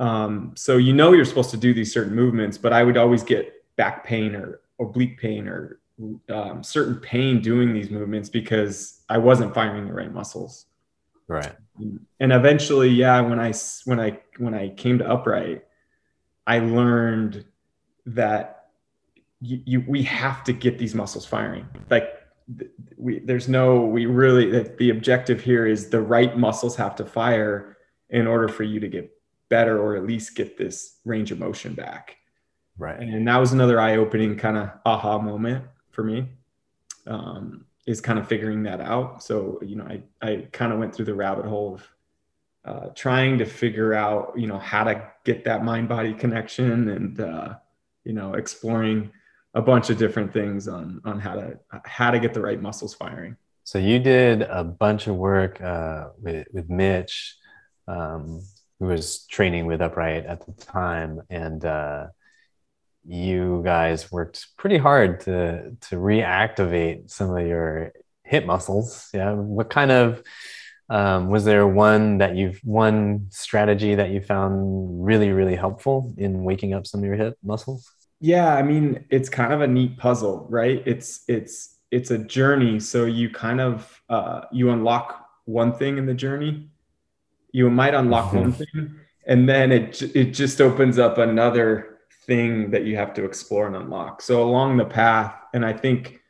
[0.00, 3.22] Um, so you know you're supposed to do these certain movements, but I would always
[3.22, 5.78] get back pain or oblique pain or
[6.30, 10.66] um, certain pain doing these movements because I wasn't firing the right muscles.
[11.28, 11.52] Right.
[12.18, 13.52] And eventually, yeah, when I
[13.84, 15.64] when I when I came to upright,
[16.46, 17.44] I learned
[18.06, 18.68] that
[19.40, 21.68] you, you we have to get these muscles firing.
[21.90, 22.14] Like
[22.96, 27.76] we there's no we really the objective here is the right muscles have to fire
[28.08, 29.10] in order for you to get
[29.50, 32.16] better or at least get this range of motion back.
[32.78, 32.98] Right.
[32.98, 36.26] And that was another eye opening kind of aha moment for me.
[37.06, 39.22] Um, is kind of figuring that out.
[39.22, 41.88] So, you know, I, I kind of went through the rabbit hole of
[42.64, 47.20] uh, trying to figure out, you know, how to get that mind body connection and,
[47.20, 47.54] uh,
[48.04, 49.10] you know, exploring
[49.54, 52.94] a bunch of different things on, on how to, how to get the right muscles
[52.94, 53.36] firing.
[53.64, 57.36] So you did a bunch of work uh, with, with Mitch,
[57.88, 58.42] um,
[58.80, 61.22] who was training with Upright at the time.
[61.30, 62.06] And, uh,
[63.06, 67.92] you guys worked pretty hard to to reactivate some of your
[68.24, 69.08] hip muscles.
[69.12, 70.22] Yeah, what kind of
[70.88, 76.44] um, was there one that you've one strategy that you found really really helpful in
[76.44, 77.90] waking up some of your hip muscles?
[78.20, 80.82] Yeah, I mean it's kind of a neat puzzle, right?
[80.86, 86.06] It's it's it's a journey, so you kind of uh, you unlock one thing in
[86.06, 86.69] the journey.
[87.52, 88.40] You might unlock mm-hmm.
[88.40, 93.24] one thing, and then it it just opens up another thing that you have to
[93.24, 94.22] explore and unlock.
[94.22, 96.20] So along the path, and I think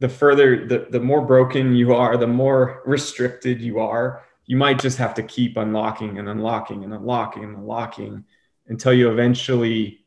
[0.00, 4.78] the further the, the more broken you are, the more restricted you are, you might
[4.78, 8.24] just have to keep unlocking and unlocking and unlocking and unlocking
[8.68, 10.00] until you eventually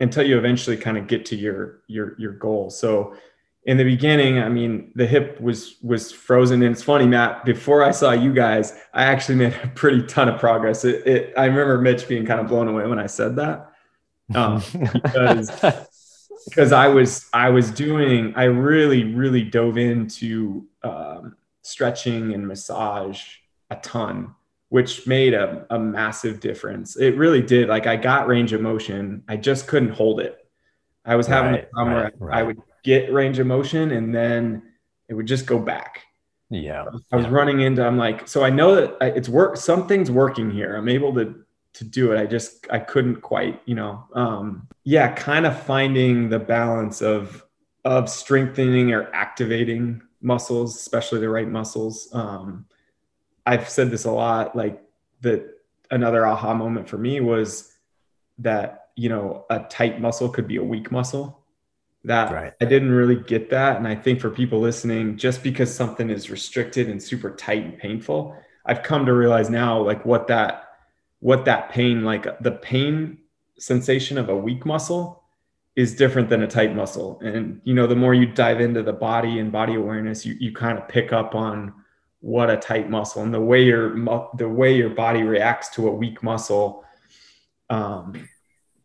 [0.00, 2.70] until you eventually kind of get to your your your goal.
[2.70, 3.16] So
[3.64, 7.44] in the beginning, I mean, the hip was was frozen, and it's funny, Matt.
[7.44, 10.84] Before I saw you guys, I actually made a pretty ton of progress.
[10.84, 13.70] It, it I remember Mitch being kind of blown away when I said that
[14.34, 15.50] um, because
[16.48, 23.22] because I was I was doing I really really dove into um, stretching and massage
[23.70, 24.34] a ton,
[24.68, 26.96] which made a, a massive difference.
[26.96, 27.68] It really did.
[27.68, 30.36] Like I got range of motion, I just couldn't hold it.
[31.04, 32.38] I was having right, a problem right, where I, right.
[32.38, 34.62] I would get range of motion and then
[35.08, 36.02] it would just go back.
[36.50, 36.84] Yeah.
[37.12, 37.32] I was yeah.
[37.32, 40.76] running into, I'm like, so I know that it's work, something's working here.
[40.76, 42.20] I'm able to to do it.
[42.20, 44.04] I just I couldn't quite, you know.
[44.14, 47.44] Um, yeah, kind of finding the balance of
[47.84, 52.08] of strengthening or activating muscles, especially the right muscles.
[52.12, 52.66] Um,
[53.46, 54.54] I've said this a lot.
[54.54, 54.82] Like
[55.22, 55.48] that,
[55.90, 57.72] another aha moment for me was
[58.38, 61.39] that you know a tight muscle could be a weak muscle.
[62.04, 62.52] That right.
[62.60, 66.30] I didn't really get that, and I think for people listening, just because something is
[66.30, 70.68] restricted and super tight and painful, I've come to realize now like what that
[71.18, 73.18] what that pain like the pain
[73.58, 75.22] sensation of a weak muscle
[75.76, 78.92] is different than a tight muscle and you know the more you dive into the
[78.92, 81.74] body and body awareness you, you kind of pick up on
[82.20, 83.94] what a tight muscle and the way your
[84.36, 86.84] the way your body reacts to a weak muscle.
[87.70, 88.28] Um,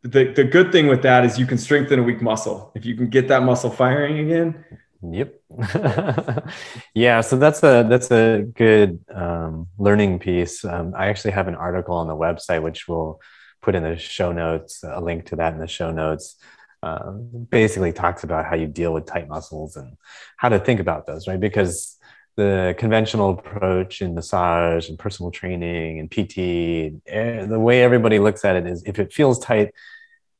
[0.06, 2.72] the, the good thing with that is you can strengthen a weak muscle.
[2.76, 4.64] If you can get that muscle firing again.
[5.01, 5.36] Yep.
[6.93, 7.22] yeah.
[7.22, 10.64] So that's a, that's a good um, learning piece.
[10.64, 13.20] Um, I actually have an article on the website, which we'll
[13.62, 16.36] put in the show notes, a link to that in the show notes.
[16.84, 17.12] Uh,
[17.49, 19.97] basically talks about how you deal with tight muscles and
[20.38, 21.39] how to think about those, right?
[21.39, 21.97] Because
[22.36, 28.45] the conventional approach in massage and personal training and PT, eh, the way everybody looks
[28.45, 29.74] at it is if it feels tight,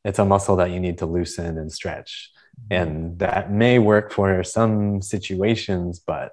[0.06, 2.32] it's a muscle that you need to loosen and stretch.
[2.70, 6.32] And that may work for some situations, but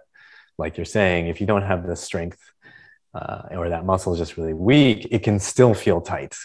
[0.58, 2.38] like you're saying, if you don't have the strength
[3.14, 6.36] uh, or that muscle is just really weak, it can still feel tight.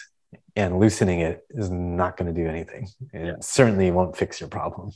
[0.56, 2.88] And loosening it is not going to do anything.
[3.12, 3.32] It yeah.
[3.40, 4.90] certainly won't fix your problem.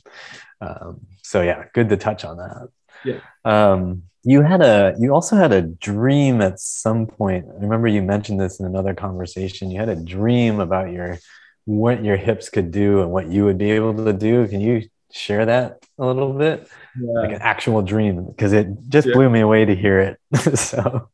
[0.61, 2.69] Um, so yeah, good to touch on that.
[3.05, 3.21] Yeah.
[3.45, 7.47] Um, you had a you also had a dream at some point.
[7.49, 9.71] I remember you mentioned this in another conversation.
[9.71, 11.19] You had a dream about your
[11.65, 14.47] what your hips could do and what you would be able to do.
[14.49, 14.83] Can you
[15.13, 16.69] share that a little bit?
[17.01, 17.21] Yeah.
[17.21, 19.15] Like an actual dream, because it just yeah.
[19.15, 20.59] blew me away to hear it.
[20.59, 21.09] so,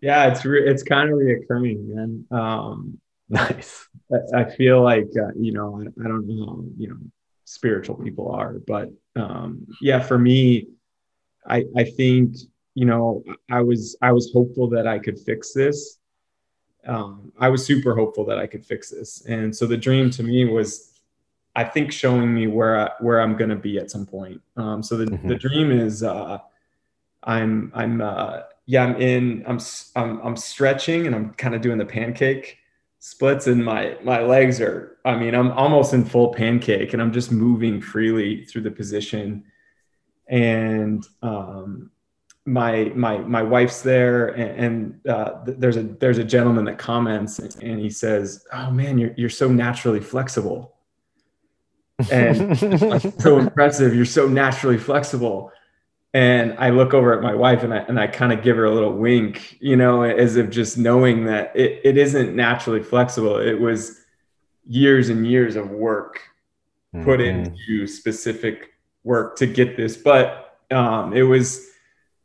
[0.00, 2.26] yeah, it's re- it's kind of reoccurring, man.
[2.30, 3.88] Um, nice.
[4.12, 6.96] I, I feel like uh, you know I, I, don't know how you know
[7.44, 10.68] spiritual people are, but um, yeah, for me,
[11.46, 12.36] I I think
[12.74, 15.98] you know I was I was hopeful that I could fix this
[16.86, 19.24] um, I was super hopeful that I could fix this.
[19.26, 21.00] And so the dream to me was,
[21.54, 24.40] I think, showing me where I, where I'm going to be at some point.
[24.56, 25.28] Um, so the, mm-hmm.
[25.28, 26.38] the dream is, uh,
[27.26, 29.58] I'm I'm uh, yeah I'm in I'm
[29.96, 32.58] I'm I'm stretching and I'm kind of doing the pancake
[33.00, 37.12] splits and my my legs are I mean I'm almost in full pancake and I'm
[37.12, 39.44] just moving freely through the position
[40.28, 41.90] and um,
[42.46, 44.64] my my my wife's there and,
[45.04, 49.12] and uh, there's a there's a gentleman that comments and he says oh man you're,
[49.16, 50.72] you're so naturally flexible.
[52.10, 52.58] And
[53.20, 53.94] so impressive.
[53.94, 55.50] You're so naturally flexible.
[56.14, 58.64] And i look over at my wife and i and i kind of give her
[58.64, 63.38] a little wink you know as if just knowing that it, it isn't naturally flexible.
[63.38, 64.00] It was
[64.64, 66.20] years and years of work
[67.02, 67.44] put mm-hmm.
[67.44, 68.72] into specific
[69.04, 69.96] work to get this.
[69.96, 71.68] But um, it was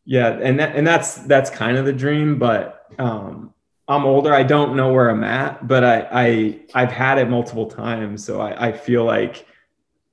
[0.05, 3.53] yeah and that, and that's that's kind of the dream but um
[3.87, 4.33] i'm older.
[4.33, 8.23] I don't know where i'm at but i i i've had it multiple times.
[8.25, 9.45] So i i feel like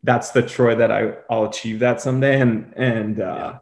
[0.04, 2.40] that's the troy that i i'll achieve that someday.
[2.40, 3.58] And and uh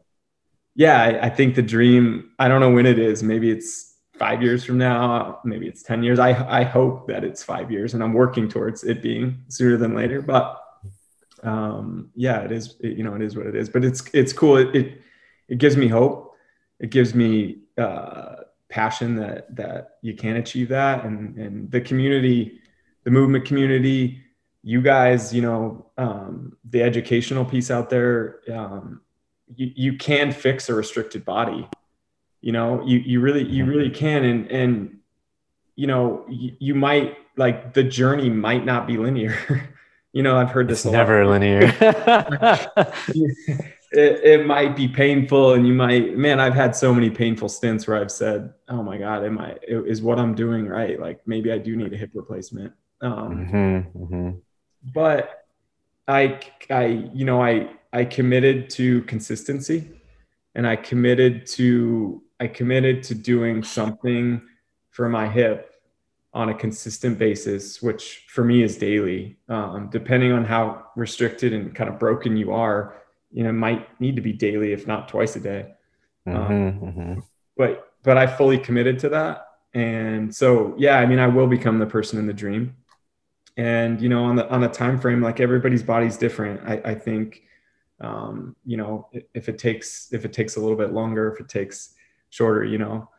[0.74, 3.22] yeah, yeah I, I think the dream i don't know when it is.
[3.22, 5.40] Maybe it's five years from now.
[5.44, 6.18] Maybe it's 10 years.
[6.18, 9.94] I i hope that it's five years and i'm working towards it being sooner than
[9.94, 10.22] later.
[10.22, 10.60] But
[11.42, 13.68] um yeah it is it, you know it is what it is.
[13.68, 14.56] But it's it's cool.
[14.56, 15.02] It, it
[15.48, 16.34] it gives me hope.
[16.78, 18.36] It gives me uh,
[18.68, 22.60] passion that that you can achieve that, and and the community,
[23.04, 24.22] the movement community,
[24.62, 29.00] you guys, you know, um, the educational piece out there, um,
[29.54, 31.68] you, you can fix a restricted body.
[32.40, 34.98] You know, you you really you really can, and and
[35.76, 39.36] you know you, you might like the journey might not be linear.
[40.12, 40.84] you know, I've heard this.
[40.84, 41.72] It's never linear.
[43.92, 47.86] it, it might be painful and you might man i've had so many painful stints
[47.86, 50.98] where i've said oh my god am i is what i'm doing right?
[51.00, 52.72] Like maybe i do need a hip replacement.
[53.00, 54.30] Um, mm-hmm, mm-hmm.
[54.94, 55.44] but
[56.08, 59.90] i i you know i i committed to consistency
[60.54, 64.40] and i committed to i committed to doing something
[64.90, 65.74] for my hip
[66.32, 69.38] on a consistent basis which for me is daily.
[69.48, 72.96] Um, depending on how restricted and kind of broken you are
[73.36, 75.66] you know might need to be daily if not twice a day.
[76.26, 77.20] Mm-hmm, um, mm-hmm.
[77.56, 79.46] but but i fully committed to that.
[79.74, 82.74] And so yeah i mean i will become the person in the dream.
[83.58, 86.62] And you know on the on the time frame like everybody's body's different.
[86.66, 87.42] I, I think
[88.00, 91.48] um, you know if it takes if it takes a little bit longer if it
[91.48, 91.94] takes
[92.30, 93.10] shorter you know.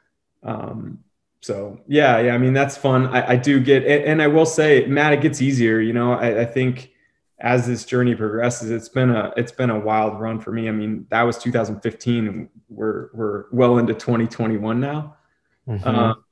[0.41, 1.03] Um,
[1.41, 3.05] so yeah yeah i mean that's fun.
[3.07, 6.13] I, I do get and, and, i will say matt it gets easier you know.
[6.13, 6.91] I, I think
[7.39, 10.67] as this journey progresses, it's been a it's been a wild run for me.
[10.67, 15.15] I mean, that was 2015, and we're we're well into 2021 now.
[15.67, 15.87] Mm-hmm.
[15.87, 16.23] Um,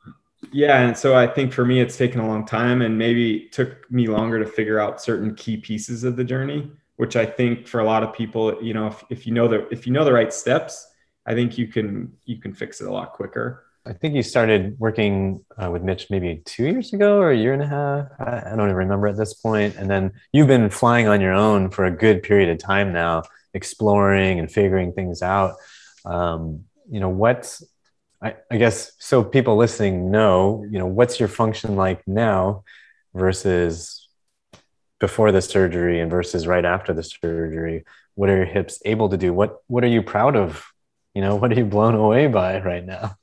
[0.52, 3.90] yeah, and so I think for me, it's taken a long time, and maybe took
[3.92, 6.72] me longer to figure out certain key pieces of the journey.
[6.98, 9.68] Which I think for a lot of people, you know, if, if you know the
[9.70, 10.88] if you know the right steps,
[11.26, 13.65] I think you can you can fix it a lot quicker.
[13.88, 17.54] I think you started working uh, with Mitch maybe two years ago or a year
[17.54, 18.08] and a half.
[18.20, 19.76] I, I, don't even remember at this point.
[19.76, 23.24] And then you've been flying on your own for a good period of time now,
[23.54, 25.56] exploring and figuring things out.
[26.04, 27.60] Um, you know, what
[28.24, 32.64] I, I guess so people listening know, you know, what's your function like now
[33.14, 34.08] versus
[35.00, 37.86] before the surgery and versus right after the surgery?
[38.16, 39.32] What are your hips able to do?
[39.32, 40.66] What what are you proud of?
[41.14, 43.16] You know, what are you blown away by right now?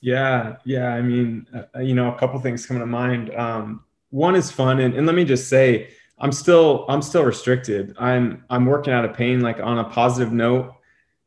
[0.00, 0.94] Yeah, yeah.
[0.94, 3.34] I mean, uh, you know, a couple things coming to mind.
[3.34, 5.90] Um, one is fun, and, and let me just say,
[6.20, 7.96] I'm still I'm still restricted.
[7.98, 9.40] I'm I'm working out of pain.
[9.40, 10.74] Like on a positive note,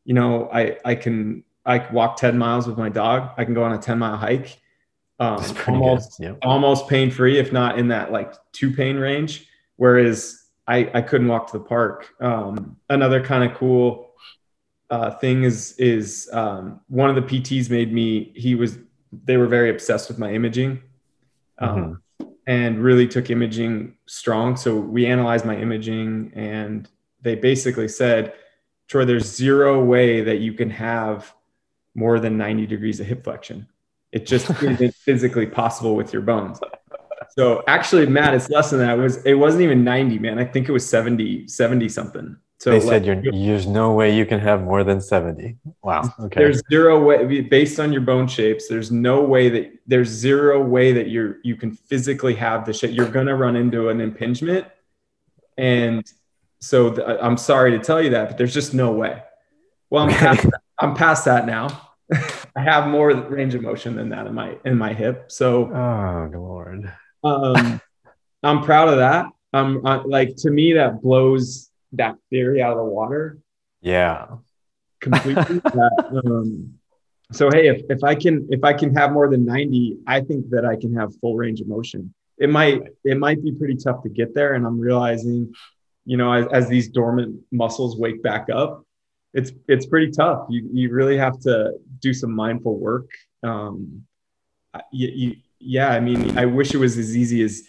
[0.06, 3.32] you know, I I can I walk 10 miles with my dog.
[3.38, 4.60] I can go on a 10 mile hike.
[5.20, 6.38] Um, almost yep.
[6.42, 9.48] almost pain free, if not in that like two pain range.
[9.78, 12.14] Whereas I I couldn't walk to the park.
[12.20, 14.13] Um, another kind of cool
[14.94, 18.32] uh, thing is is um, one of the PTs made me.
[18.36, 18.78] He was
[19.26, 20.82] they were very obsessed with my imaging.
[21.60, 21.94] Um, mm-hmm
[22.46, 24.56] and really took imaging strong.
[24.56, 26.90] So we analyzed my imaging and
[27.22, 28.34] they basically said,
[28.88, 31.34] Troy, there's zero way that you can have
[31.96, 33.68] more than 90 degrees of hip flexion.
[34.12, 36.60] It just isn't physically possible with your bones.
[37.30, 39.00] So actually, Matt, it's less than that.
[39.00, 40.38] It was it wasn't even 90, man.
[40.38, 42.38] I think it was 70, 70 something.
[42.64, 45.58] So they said like, there's no way you can have more than 70.
[45.82, 46.04] Wow.
[46.18, 46.40] Okay.
[46.40, 48.70] There's zero way based on your bone shapes.
[48.70, 52.96] There's no way that there's zero way that you're you can physically have the shape.
[52.96, 54.66] You're gonna run into an impingement,
[55.58, 56.10] and
[56.62, 59.22] so the, I'm sorry to tell you that, but there's just no way.
[59.90, 60.48] Well, I'm past,
[60.80, 61.90] I'm past that now.
[62.56, 65.34] I have more range of motion than that in my in my hip.
[65.34, 66.90] So, oh lord,
[67.26, 67.82] um,
[68.42, 69.26] I'm proud of that.
[69.52, 73.40] Um, I, like to me, that blows that theory out of the water.
[73.82, 74.28] Yeah.
[75.00, 75.34] Completely.
[75.60, 76.74] that, um,
[77.32, 80.50] so hey, if, if I can if I can have more than 90, I think
[80.50, 82.14] that I can have full range of motion.
[82.38, 84.54] It might it might be pretty tough to get there.
[84.54, 85.54] And I'm realizing,
[86.06, 88.86] you know, as, as these dormant muscles wake back up,
[89.34, 90.48] it's it's pretty tough.
[90.50, 93.10] You you really have to do some mindful work.
[93.44, 94.06] Um,
[94.92, 97.64] you, you, yeah, I mean, I wish it was as easy as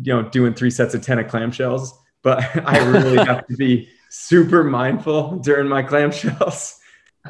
[0.00, 1.90] you know doing three sets of ten of clamshells
[2.22, 6.78] but I really have to be super mindful during my clamshells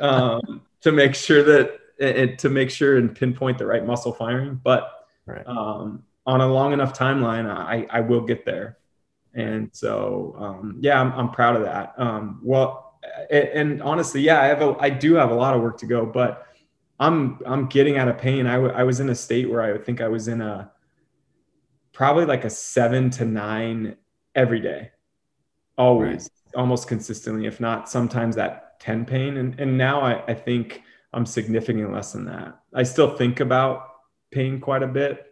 [0.01, 4.61] um, to make sure that and to make sure and pinpoint the right muscle firing.
[4.63, 5.47] But right.
[5.47, 8.79] um, on a long enough timeline, I, I will get there.
[9.35, 11.95] And so, um, yeah, I'm, I'm proud of that.
[11.97, 12.99] Um, well,
[13.31, 15.87] and, and, honestly, yeah, I have a, I do have a lot of work to
[15.87, 16.47] go, but
[17.01, 18.47] I'm, I'm getting out of pain.
[18.47, 20.71] I, w- I was in a state where I would think I was in a,
[21.93, 23.97] probably like a seven to nine
[24.35, 24.91] every day,
[25.77, 26.61] always, right.
[26.61, 29.37] almost consistently, if not sometimes that 10 pain.
[29.37, 32.59] And, and now I, I think I'm significantly less than that.
[32.75, 33.89] I still think about
[34.31, 35.27] pain quite a bit.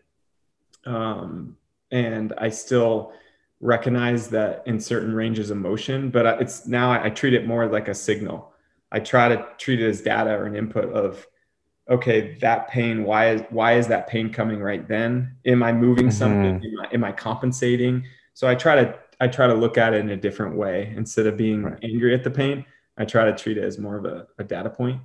[0.84, 1.56] Um,
[1.90, 3.12] and I still
[3.60, 7.66] recognize that in certain ranges of motion, but it's now I, I treat it more
[7.66, 8.52] like a signal.
[8.92, 11.26] I try to treat it as data or an input of,
[11.88, 15.36] okay, that pain, why is, why is that pain coming right then?
[15.44, 16.12] Am I moving mm-hmm.
[16.12, 16.64] something?
[16.64, 18.04] Am I, am I compensating?
[18.40, 21.26] So I try to I try to look at it in a different way instead
[21.26, 21.78] of being right.
[21.82, 22.64] angry at the pain.
[22.96, 25.02] I try to treat it as more of a, a data point.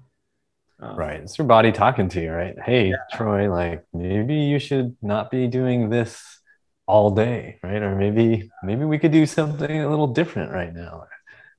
[0.80, 1.20] Um, right.
[1.20, 2.56] It's your body talking to you, right?
[2.58, 2.96] Hey, yeah.
[3.12, 6.40] Troy, like maybe you should not be doing this
[6.86, 7.82] all day, right?
[7.82, 11.04] Or maybe maybe we could do something a little different right now.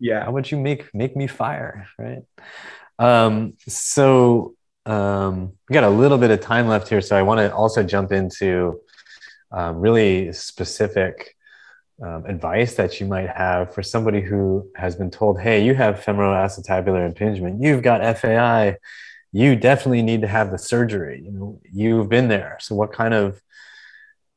[0.01, 0.25] Yeah.
[0.25, 2.23] How would you make make me fire, right?
[2.99, 4.55] Um, so
[4.87, 7.83] um, we got a little bit of time left here, so I want to also
[7.83, 8.81] jump into
[9.53, 11.36] um, really specific
[12.03, 16.03] um, advice that you might have for somebody who has been told, hey, you have
[16.03, 18.77] femoral acetabular impingement, you've got FAI,
[19.33, 21.23] you definitely need to have the surgery.
[21.25, 22.59] You know, you've been there.
[22.61, 23.41] So what kind of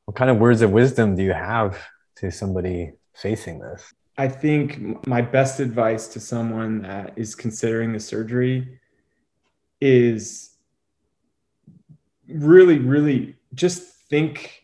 [0.06, 1.78] what kind of words of wisdom do you have
[2.16, 3.94] to somebody facing this?
[4.18, 8.80] I think my best advice to someone that is considering the surgery
[9.80, 10.58] is
[12.28, 14.64] really, really just think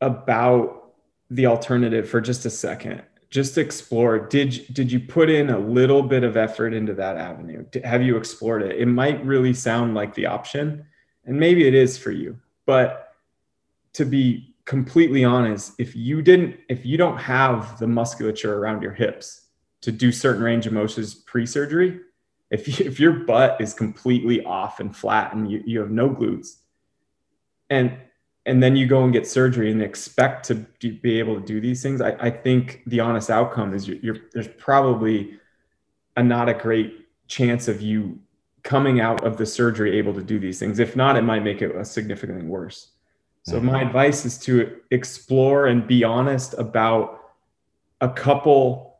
[0.00, 0.85] about
[1.30, 3.02] the alternative for just a second.
[3.30, 4.18] Just explore.
[4.18, 7.64] Did did you put in a little bit of effort into that avenue?
[7.84, 8.78] Have you explored it?
[8.78, 10.86] It might really sound like the option
[11.26, 13.12] and maybe it is for you but
[13.92, 18.92] to be completely honest if you didn't if you don't have the musculature around your
[18.92, 19.48] hips
[19.80, 22.00] to do certain range of motions pre-surgery
[22.50, 26.08] if, you, if your butt is completely off and flat and you, you have no
[26.08, 26.56] glutes
[27.70, 27.96] and
[28.46, 31.82] and then you go and get surgery and expect to be able to do these
[31.82, 35.38] things i, I think the honest outcome is you're, you're, there's probably
[36.16, 38.18] a not a great chance of you
[38.62, 41.62] coming out of the surgery able to do these things if not it might make
[41.62, 42.92] it significantly worse
[43.42, 43.66] so mm-hmm.
[43.66, 47.34] my advice is to explore and be honest about
[48.00, 48.96] a couple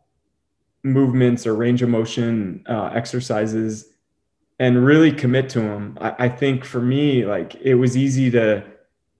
[0.86, 3.90] movements or range of motion uh, exercises
[4.58, 5.98] and really commit to them.
[6.00, 8.64] I, I think for me, like it was easy to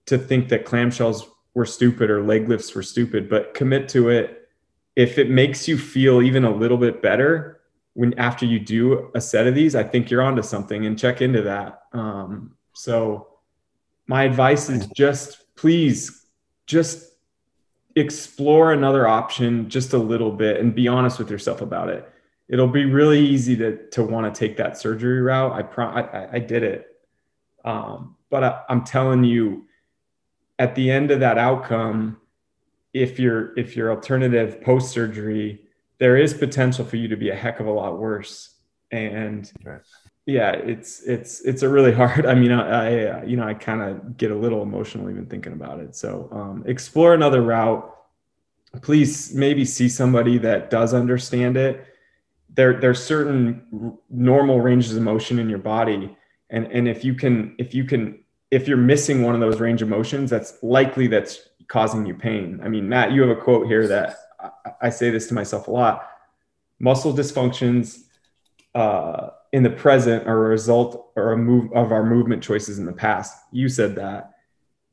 [0.07, 4.49] to think that clamshells were stupid or leg lifts were stupid, but commit to it.
[4.95, 7.61] If it makes you feel even a little bit better
[7.95, 11.23] when after you do a set of these, I think you're onto something and check
[11.23, 11.83] into that.
[11.93, 13.29] Um, so
[14.07, 16.27] my advice is just please
[16.67, 17.13] just
[17.95, 22.13] explore another option just a little bit and be honest with yourself about it
[22.49, 25.53] it'll be really easy to to want to take that surgery route.
[25.53, 26.87] I pro- I, I did it,
[27.65, 29.66] um, but I, I'm telling you,
[30.59, 32.19] at the end of that outcome,
[32.93, 35.61] if your if your alternative post surgery,
[35.99, 38.55] there is potential for you to be a heck of a lot worse.
[38.91, 39.81] And right.
[40.25, 42.27] yeah, it's it's it's a really hard.
[42.27, 45.53] I mean, I, I you know I kind of get a little emotional even thinking
[45.53, 45.95] about it.
[45.95, 47.93] So um, explore another route.
[48.83, 51.87] Please maybe see somebody that does understand it
[52.57, 56.17] there there's certain normal ranges of motion in your body
[56.51, 58.19] and and if you can if you can
[58.51, 62.61] if you're missing one of those range of motions that's likely that's causing you pain.
[62.63, 64.51] I mean matt you have a quote here that i,
[64.83, 66.09] I say this to myself a lot.
[66.79, 68.05] Muscle dysfunctions
[68.75, 72.85] uh, in the present are a result or a move of our movement choices in
[72.85, 73.35] the past.
[73.51, 74.33] You said that.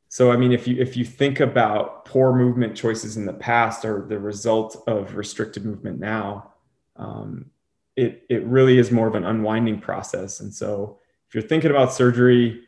[0.10, 3.84] So i mean if you if you think about poor movement choices in the past
[3.86, 6.54] are the result of restricted movement now
[6.96, 7.50] um,
[7.96, 10.40] it it really is more of an unwinding process.
[10.40, 12.62] And so if you're thinking about surgery,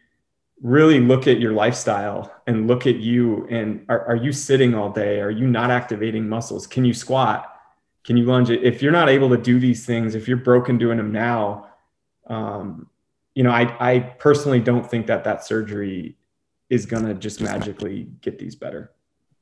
[0.62, 4.89] really look at your lifestyle and look at you and are, are you sitting all
[4.89, 5.20] day?
[5.20, 6.66] Are you not activating muscles?
[6.66, 7.51] Can you squat?
[8.03, 8.49] Can you lunge?
[8.49, 11.68] If you're not able to do these things, if you're broken doing them now,
[12.28, 12.89] um,
[13.34, 16.16] you know, I, I personally don't think that that surgery
[16.70, 18.91] is going to just magically get these better.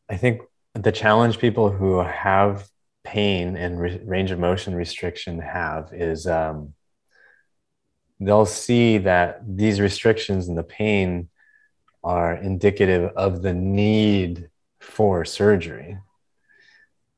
[0.10, 0.42] I think
[0.74, 2.68] the challenge people who have
[3.04, 6.74] pain and re- range of motion restriction have is um,
[8.26, 11.30] they'll see that these restrictions and the pain
[12.04, 14.50] are indicative of the need
[14.80, 15.98] for surgery.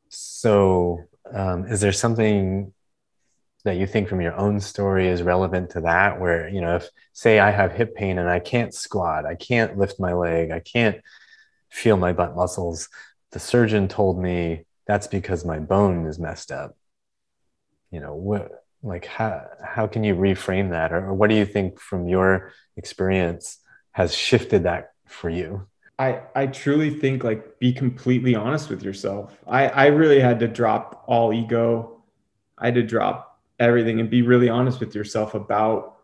[0.10, 2.74] So, um, is there something
[3.64, 6.20] that you think from your own story is relevant to that?
[6.20, 9.78] Where, you know, if say I have hip pain and I can't squat, I can't
[9.78, 11.02] lift my leg, I can't
[11.70, 12.90] feel my butt muscles,
[13.32, 16.78] the surgeon told me that's because my bone is messed up
[17.96, 21.46] you know what like how how can you reframe that or, or what do you
[21.46, 23.58] think from your experience
[23.92, 25.68] has shifted that for you
[25.98, 29.38] I, I truly think like be completely honest with yourself.
[29.48, 32.04] I, I really had to drop all ego.
[32.58, 35.98] I had to drop everything and be really honest with yourself about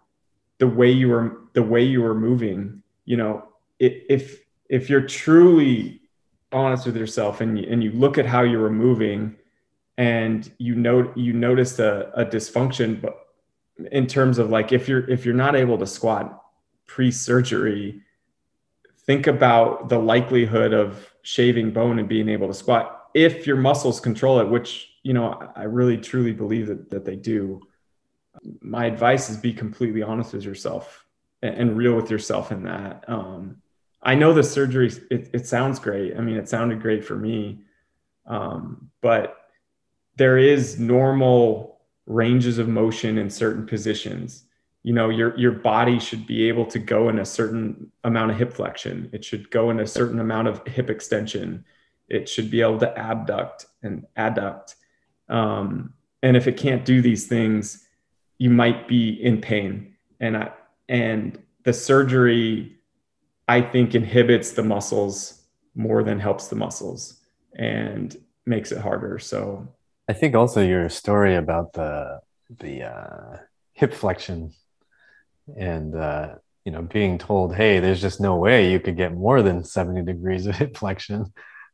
[0.60, 2.84] the way you were the way you were moving.
[3.04, 3.44] You know,
[3.80, 6.02] if if you're truly
[6.54, 9.36] honest with yourself and you, and you look at how you were moving
[10.02, 13.28] and you know you noticed a, a dysfunction but
[13.92, 16.42] in terms of like if you're if you're not able to squat
[16.88, 18.02] pre-surgery
[19.06, 24.00] think about the likelihood of shaving bone and being able to squat if your muscles
[24.00, 27.62] control it which you know i really truly believe that, that they do
[28.60, 31.06] my advice is be completely honest with yourself
[31.44, 33.62] and, and real with yourself in that um,
[34.04, 36.18] I know the surgery, it, it sounds great.
[36.18, 37.60] I mean, it sounded great for me.
[38.26, 39.41] Um, but
[40.16, 44.44] there is normal ranges of motion in certain positions.
[44.84, 48.38] You know, your, your body should be able to go in a certain amount of
[48.38, 49.10] hip flexion.
[49.14, 51.64] It should go in a certain amount of hip extension.
[52.10, 54.76] It should be able to abduct and adduct.
[55.30, 55.94] Um,
[56.24, 57.88] and if it can't do these things,
[58.38, 59.96] you might be in pain.
[60.20, 60.52] And I,
[60.90, 62.78] and the surgery
[63.48, 65.44] I think inhibits the muscles
[65.76, 67.20] more than helps the muscles
[67.56, 69.20] and makes it harder.
[69.20, 69.68] So
[70.12, 72.20] I think also your story about the
[72.60, 73.38] the uh,
[73.72, 74.52] hip flexion
[75.58, 76.36] and uh,
[76.66, 80.02] you know being told, hey, there's just no way you could get more than 70
[80.02, 81.32] degrees of hip flexion.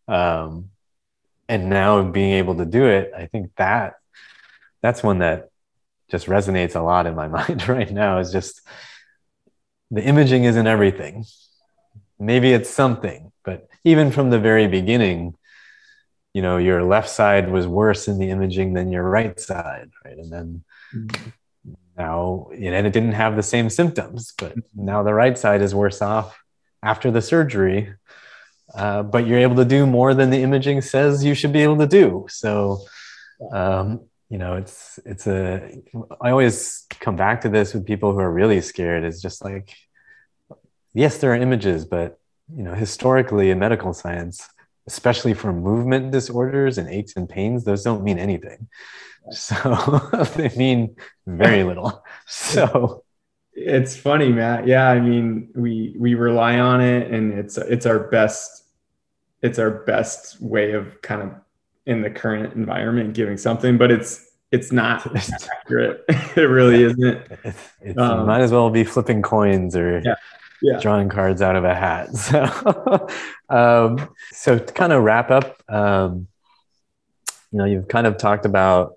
[0.07, 0.69] Um,
[1.49, 3.95] and now being able to do it, I think that
[4.83, 5.49] that's one that
[6.11, 8.61] just resonates a lot in my mind right now is just
[9.89, 11.25] the imaging isn't everything
[12.19, 15.33] maybe it's something but even from the very beginning
[16.37, 20.19] you know your left side was worse in the imaging than your right side right?
[20.23, 20.47] And then
[20.93, 21.29] mm-hmm.
[21.97, 26.01] now and it didn't have the same symptoms but now the right side is worse
[26.13, 26.29] off
[26.83, 27.79] after the surgery.
[28.75, 31.77] Uh, but you're able to do more than the imaging says you should be able
[31.77, 32.27] to do.
[32.29, 32.81] So
[33.59, 33.85] um,
[34.29, 35.39] you know it's it's a
[36.25, 39.03] i always come back to this with people who are really scared.
[39.03, 39.67] It's just like
[40.93, 42.19] yes, there are images, but
[42.55, 44.47] you know, historically in medical science,
[44.87, 48.67] especially for movement disorders and aches and pains, those don't mean anything.
[49.31, 49.55] So
[50.35, 52.03] they mean very little.
[52.25, 53.03] So
[53.53, 54.67] it's funny, Matt.
[54.67, 58.63] Yeah, I mean, we we rely on it, and it's it's our best
[59.41, 61.31] it's our best way of kind of
[61.85, 65.05] in the current environment giving something, but it's it's not
[65.51, 66.05] accurate.
[66.35, 67.21] it really isn't.
[67.43, 70.15] It's, it's, um, might as well be flipping coins or yeah,
[70.61, 70.79] yeah.
[70.79, 72.09] drawing cards out of a hat.
[72.15, 73.07] So,
[73.49, 76.27] um, so to kind of wrap up, um,
[77.51, 78.93] you know, you've kind of talked about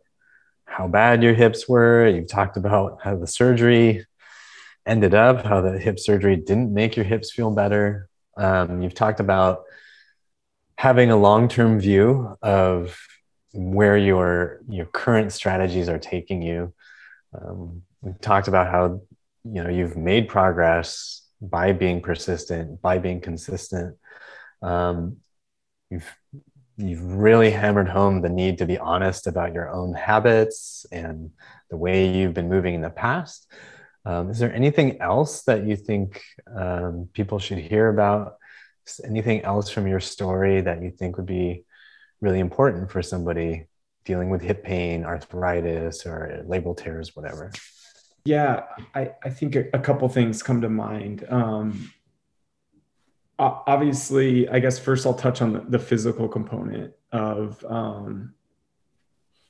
[0.65, 2.09] how bad your hips were.
[2.09, 4.07] You've talked about how the surgery
[4.87, 8.09] ended up, how the hip surgery didn't make your hips feel better.
[8.37, 9.63] Um, you've talked about
[10.77, 12.99] having a long-term view of
[13.53, 16.73] where your your current strategies are taking you.
[17.35, 19.03] Um, we've talked about how
[19.45, 23.97] you know you've made progress by being persistent, by being consistent.
[24.63, 25.19] Um,
[25.91, 26.17] you've
[26.77, 31.31] you've really hammered home the need to be honest about your own habits and
[31.69, 33.47] the way you've been moving in the past.
[34.07, 36.23] Um, is there anything else that you think
[36.57, 38.37] um, people should hear about
[39.05, 41.65] anything else from your story that you think would be
[42.21, 43.67] really important for somebody
[44.05, 47.53] dealing with hip pain, arthritis, or labral tears, whatever?
[48.25, 48.65] Yeah,
[48.95, 51.25] I, I think a, a couple things come to mind.
[51.31, 51.91] Um,
[53.39, 58.35] obviously, I guess first I'll touch on the, the physical component of, um,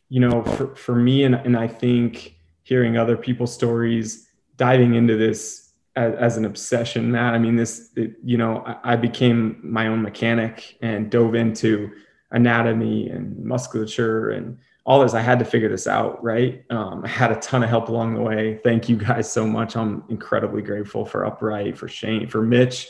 [0.09, 5.17] you know, for, for me, and, and I think hearing other people's stories, diving into
[5.17, 7.35] this as, as an obsession, Matt.
[7.35, 11.91] I mean, this, it, you know, I, I became my own mechanic and dove into
[12.31, 15.15] anatomy and musculature and all this.
[15.15, 16.65] I had to figure this out, right?
[16.71, 18.61] Um, I had a ton of help along the way.
[18.65, 19.77] Thank you guys so much.
[19.77, 22.89] I'm incredibly grateful for Upright, for Shane, for Mitch.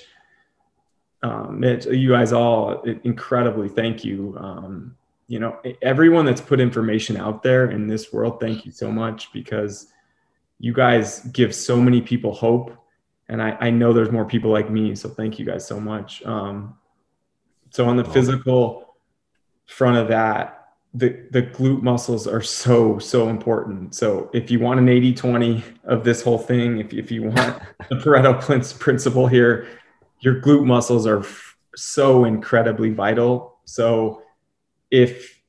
[1.22, 4.36] Um, Mitch, you guys all incredibly thank you.
[4.38, 4.96] Um,
[5.28, 9.32] you know, everyone that's put information out there in this world, thank you so much
[9.32, 9.88] because
[10.58, 12.76] you guys give so many people hope
[13.30, 14.96] and I, I know there's more people like me.
[14.96, 16.22] So thank you guys so much.
[16.24, 16.76] Um,
[17.70, 18.96] so on the physical
[19.66, 20.59] front of that,
[20.92, 23.94] the, the glute muscles are so, so important.
[23.94, 27.62] So if you want an 80, 20 of this whole thing, if, if you want
[27.88, 29.68] the Pareto principle here,
[30.20, 33.58] your glute muscles are f- so incredibly vital.
[33.64, 34.22] So
[34.90, 35.40] if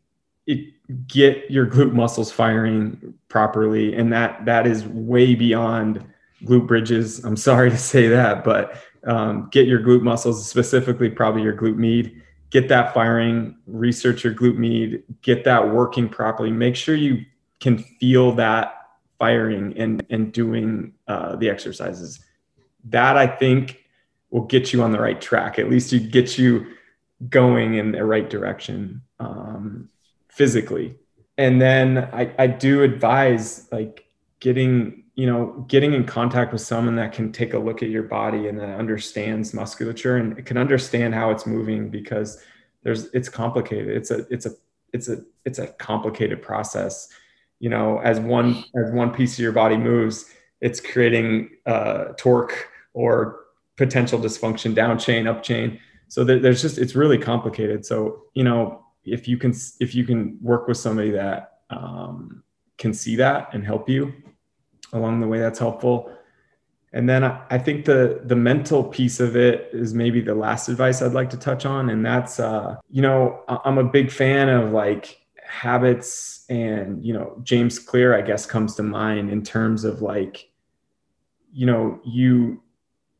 [0.45, 0.73] it,
[1.07, 6.05] get your glute muscles firing properly, and that, that is way beyond
[6.43, 7.23] glute bridges.
[7.25, 11.77] I'm sorry to say that, but um, get your glute muscles, specifically probably your glute
[11.77, 12.21] med,
[12.52, 16.52] get that firing, research your glute med, get that working properly.
[16.52, 17.26] Make sure you
[17.60, 18.76] can feel that
[19.18, 22.20] firing and, and doing uh, the exercises.
[22.86, 23.84] That I think
[24.30, 25.58] will get you on the right track.
[25.58, 26.68] At least you get you
[27.30, 29.89] going in the right direction um,
[30.28, 30.97] physically.
[31.38, 34.06] And then I, I do advise like
[34.39, 38.03] getting you know getting in contact with someone that can take a look at your
[38.03, 42.41] body and that understands musculature and can understand how it's moving because
[42.84, 43.95] there's it's complicated.
[43.95, 44.51] It's a it's a
[44.93, 47.09] it's a it's a complicated process.
[47.59, 50.26] You know as one as one piece of your body moves
[50.62, 53.39] it's creating uh, torque or
[53.78, 55.80] potential dysfunction down chain up chain.
[56.07, 57.86] So there's just it's really complicated.
[57.86, 62.43] So you know if you can if you can work with somebody that um,
[62.78, 64.14] can see that and help you
[64.93, 66.11] along the way that's helpful.
[66.93, 71.01] And then I, think the the mental piece of it is maybe the last advice
[71.01, 74.73] I'd like to touch on, and that's uh, you know I'm a big fan of
[74.73, 80.01] like habits, and you know James Clear I guess comes to mind in terms of
[80.01, 80.49] like
[81.53, 82.61] you know you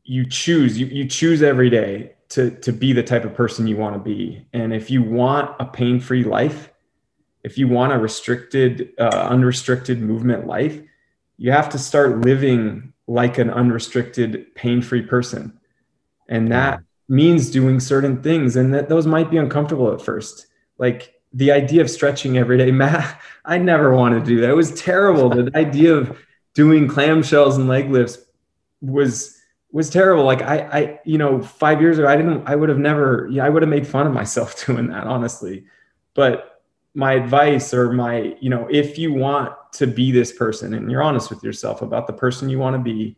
[0.04, 3.78] you choose you, you choose every day to to be the type of person you
[3.78, 6.70] want to be, and if you want a pain free life,
[7.42, 10.78] if you want a restricted uh, unrestricted movement life
[11.42, 15.58] you have to start living like an unrestricted pain-free person.
[16.28, 20.46] And that means doing certain things and that those might be uncomfortable at first.
[20.78, 24.50] Like the idea of stretching every day matt i never wanted to do that.
[24.50, 25.30] It was terrible.
[25.30, 26.16] The idea of
[26.54, 28.18] doing clamshells and leg lifts
[28.80, 29.36] was
[29.72, 30.22] was terrible.
[30.22, 33.44] Like i i you know five years ago i didn't i would have never yeah
[33.44, 35.64] i would have made fun of myself doing that honestly.
[36.14, 36.62] But
[36.94, 41.02] my advice or my you know if you want to be this person and you're
[41.02, 43.16] honest with yourself about the person you want to be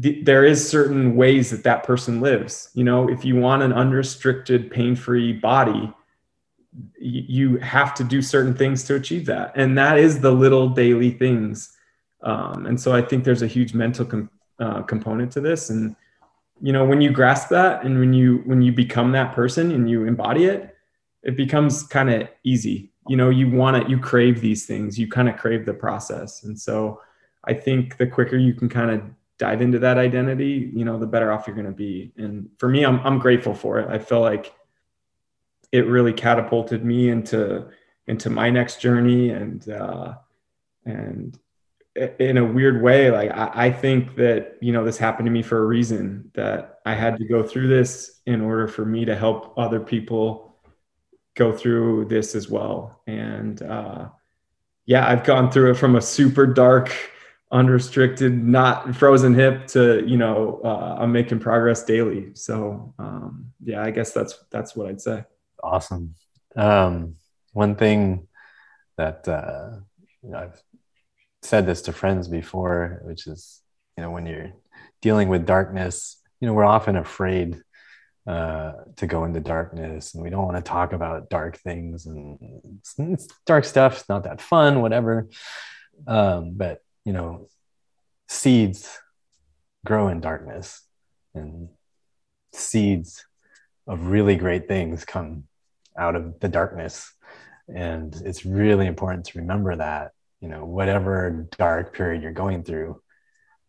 [0.00, 2.70] th- there is certain ways that that person lives.
[2.74, 5.92] You know if you want an unrestricted pain-free body
[6.72, 10.68] y- you have to do certain things to achieve that and that is the little
[10.68, 11.74] daily things.
[12.20, 15.94] Um, and so i think there's a huge mental com- uh, component to this and
[16.60, 19.88] you know when you grasp that and when you when you become that person and
[19.88, 20.76] you embody it
[21.22, 25.08] it becomes kind of easy you know you want it you crave these things you
[25.08, 27.00] kind of crave the process and so
[27.44, 29.02] I think the quicker you can kind of
[29.38, 32.12] dive into that identity, you know, the better off you're going to be.
[32.16, 33.88] And for me, I'm I'm grateful for it.
[33.88, 34.52] I feel like
[35.72, 37.68] it really catapulted me into
[38.06, 40.14] into my next journey and uh,
[40.84, 41.38] and
[42.20, 45.42] in a weird way like I, I, think that you know this happened to me
[45.42, 49.16] for a reason that i had to go through this in order for me to
[49.16, 50.47] help other people
[51.38, 53.00] go through this as well.
[53.06, 54.08] And uh,
[54.88, 56.90] yeah i've gone through it from a super dark
[57.52, 62.34] unrestricted not frozen hip to you know uh, i'm making progress daily.
[62.34, 65.24] So um, yeah i guess that's that's what i'd say.
[65.62, 66.14] Awesome.
[66.56, 67.16] Um,
[67.52, 68.28] one thing
[68.96, 69.70] that uh,
[70.36, 70.62] I've
[71.42, 73.60] said this to friends before, which is,
[73.96, 74.52] you know, when you're
[75.00, 77.60] dealing with darkness, you know, we're often afraid
[78.26, 82.38] uh, to go into darkness and we don't want to talk about dark things and
[82.78, 84.00] it's, it's dark stuff.
[84.00, 85.28] It's not that fun, whatever.
[86.06, 87.48] Um, but, you know,
[88.28, 88.98] seeds
[89.84, 90.82] grow in darkness
[91.34, 91.68] and
[92.52, 93.24] seeds
[93.86, 95.44] of really great things come
[95.96, 97.12] out of the darkness.
[97.74, 103.00] And it's really important to remember that you know whatever dark period you're going through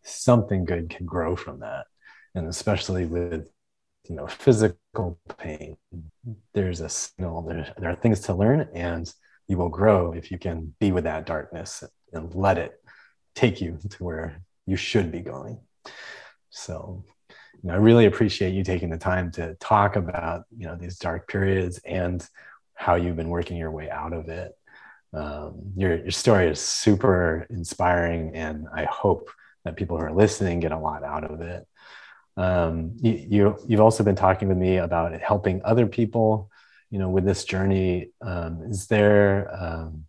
[0.02, 1.86] something good can grow from that
[2.34, 3.48] and especially with
[4.08, 5.76] you know physical pain.
[6.54, 9.12] There's a signal there, there are things to learn and
[9.48, 12.72] you will grow if you can be with that darkness and let it
[13.34, 15.58] take you to where you should be going.
[16.50, 17.04] So
[17.62, 20.98] you know, i really appreciate you taking the time to talk about you know these
[20.98, 22.26] dark periods and
[22.74, 24.52] how you've been working your way out of it.
[25.12, 29.28] Um, your, your story is super inspiring and i hope
[29.64, 31.66] that people who are listening get a lot out of it
[32.36, 36.50] um, you, you you've also been talking with me about helping other people
[36.90, 40.04] you know with this journey um, is there um,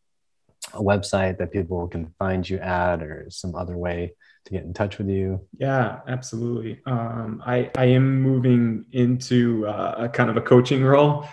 [0.73, 4.13] a website that people can find you at or some other way
[4.45, 9.95] to get in touch with you yeah absolutely um, I, I am moving into uh,
[9.97, 11.27] a kind of a coaching role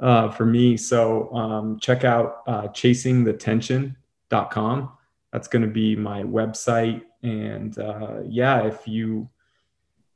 [0.00, 0.76] uh, for me.
[0.76, 4.92] So um, check out uh, chasingthetension.com.
[5.32, 7.02] That's going to be my website.
[7.22, 9.28] And uh, yeah, if you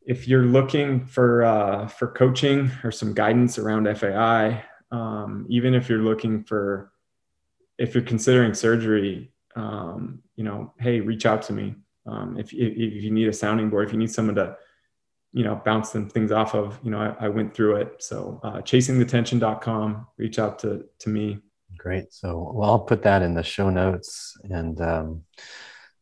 [0.06, 5.88] if you're looking for uh, for coaching or some guidance around FAI, um, even if
[5.88, 6.92] you're looking for
[7.78, 11.74] if you're considering surgery, um, you know, hey, reach out to me.
[12.06, 14.56] Um, if, if, if you need a sounding board, if you need someone to
[15.32, 18.02] you know, bounce them things off of, you know, I, I went through it.
[18.02, 21.38] So uh, chasingthetension.com, reach out to, to me.
[21.78, 22.12] Great.
[22.12, 25.22] So well, I'll put that in the show notes and um,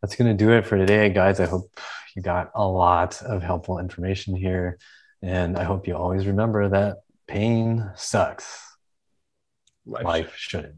[0.02, 1.38] that's going to do it for today, guys.
[1.38, 1.78] I hope
[2.14, 4.78] you got a lot of helpful information here.
[5.22, 8.76] And I hope you always remember that pain sucks.
[9.86, 10.74] Life, Life shouldn't.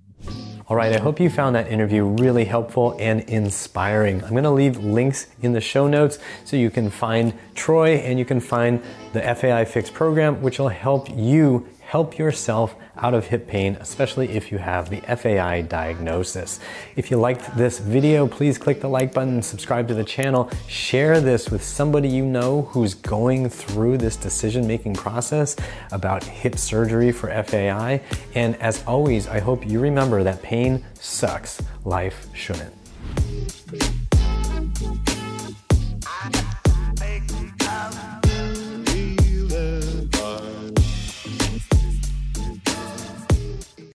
[0.68, 4.22] All right, I hope you found that interview really helpful and inspiring.
[4.22, 8.18] I'm going to leave links in the show notes so you can find Troy and
[8.18, 8.80] you can find
[9.12, 14.30] the FAI Fix program, which will help you help yourself out of hip pain, especially
[14.30, 16.58] if you have the FAI diagnosis.
[16.96, 21.20] If you liked this video, please click the like button, subscribe to the channel, share
[21.20, 25.54] this with somebody you know who's going through this decision making process
[25.90, 28.00] about hip surgery for FAI.
[28.34, 32.72] And as always, I hope you remember that pain sucks, life shouldn't.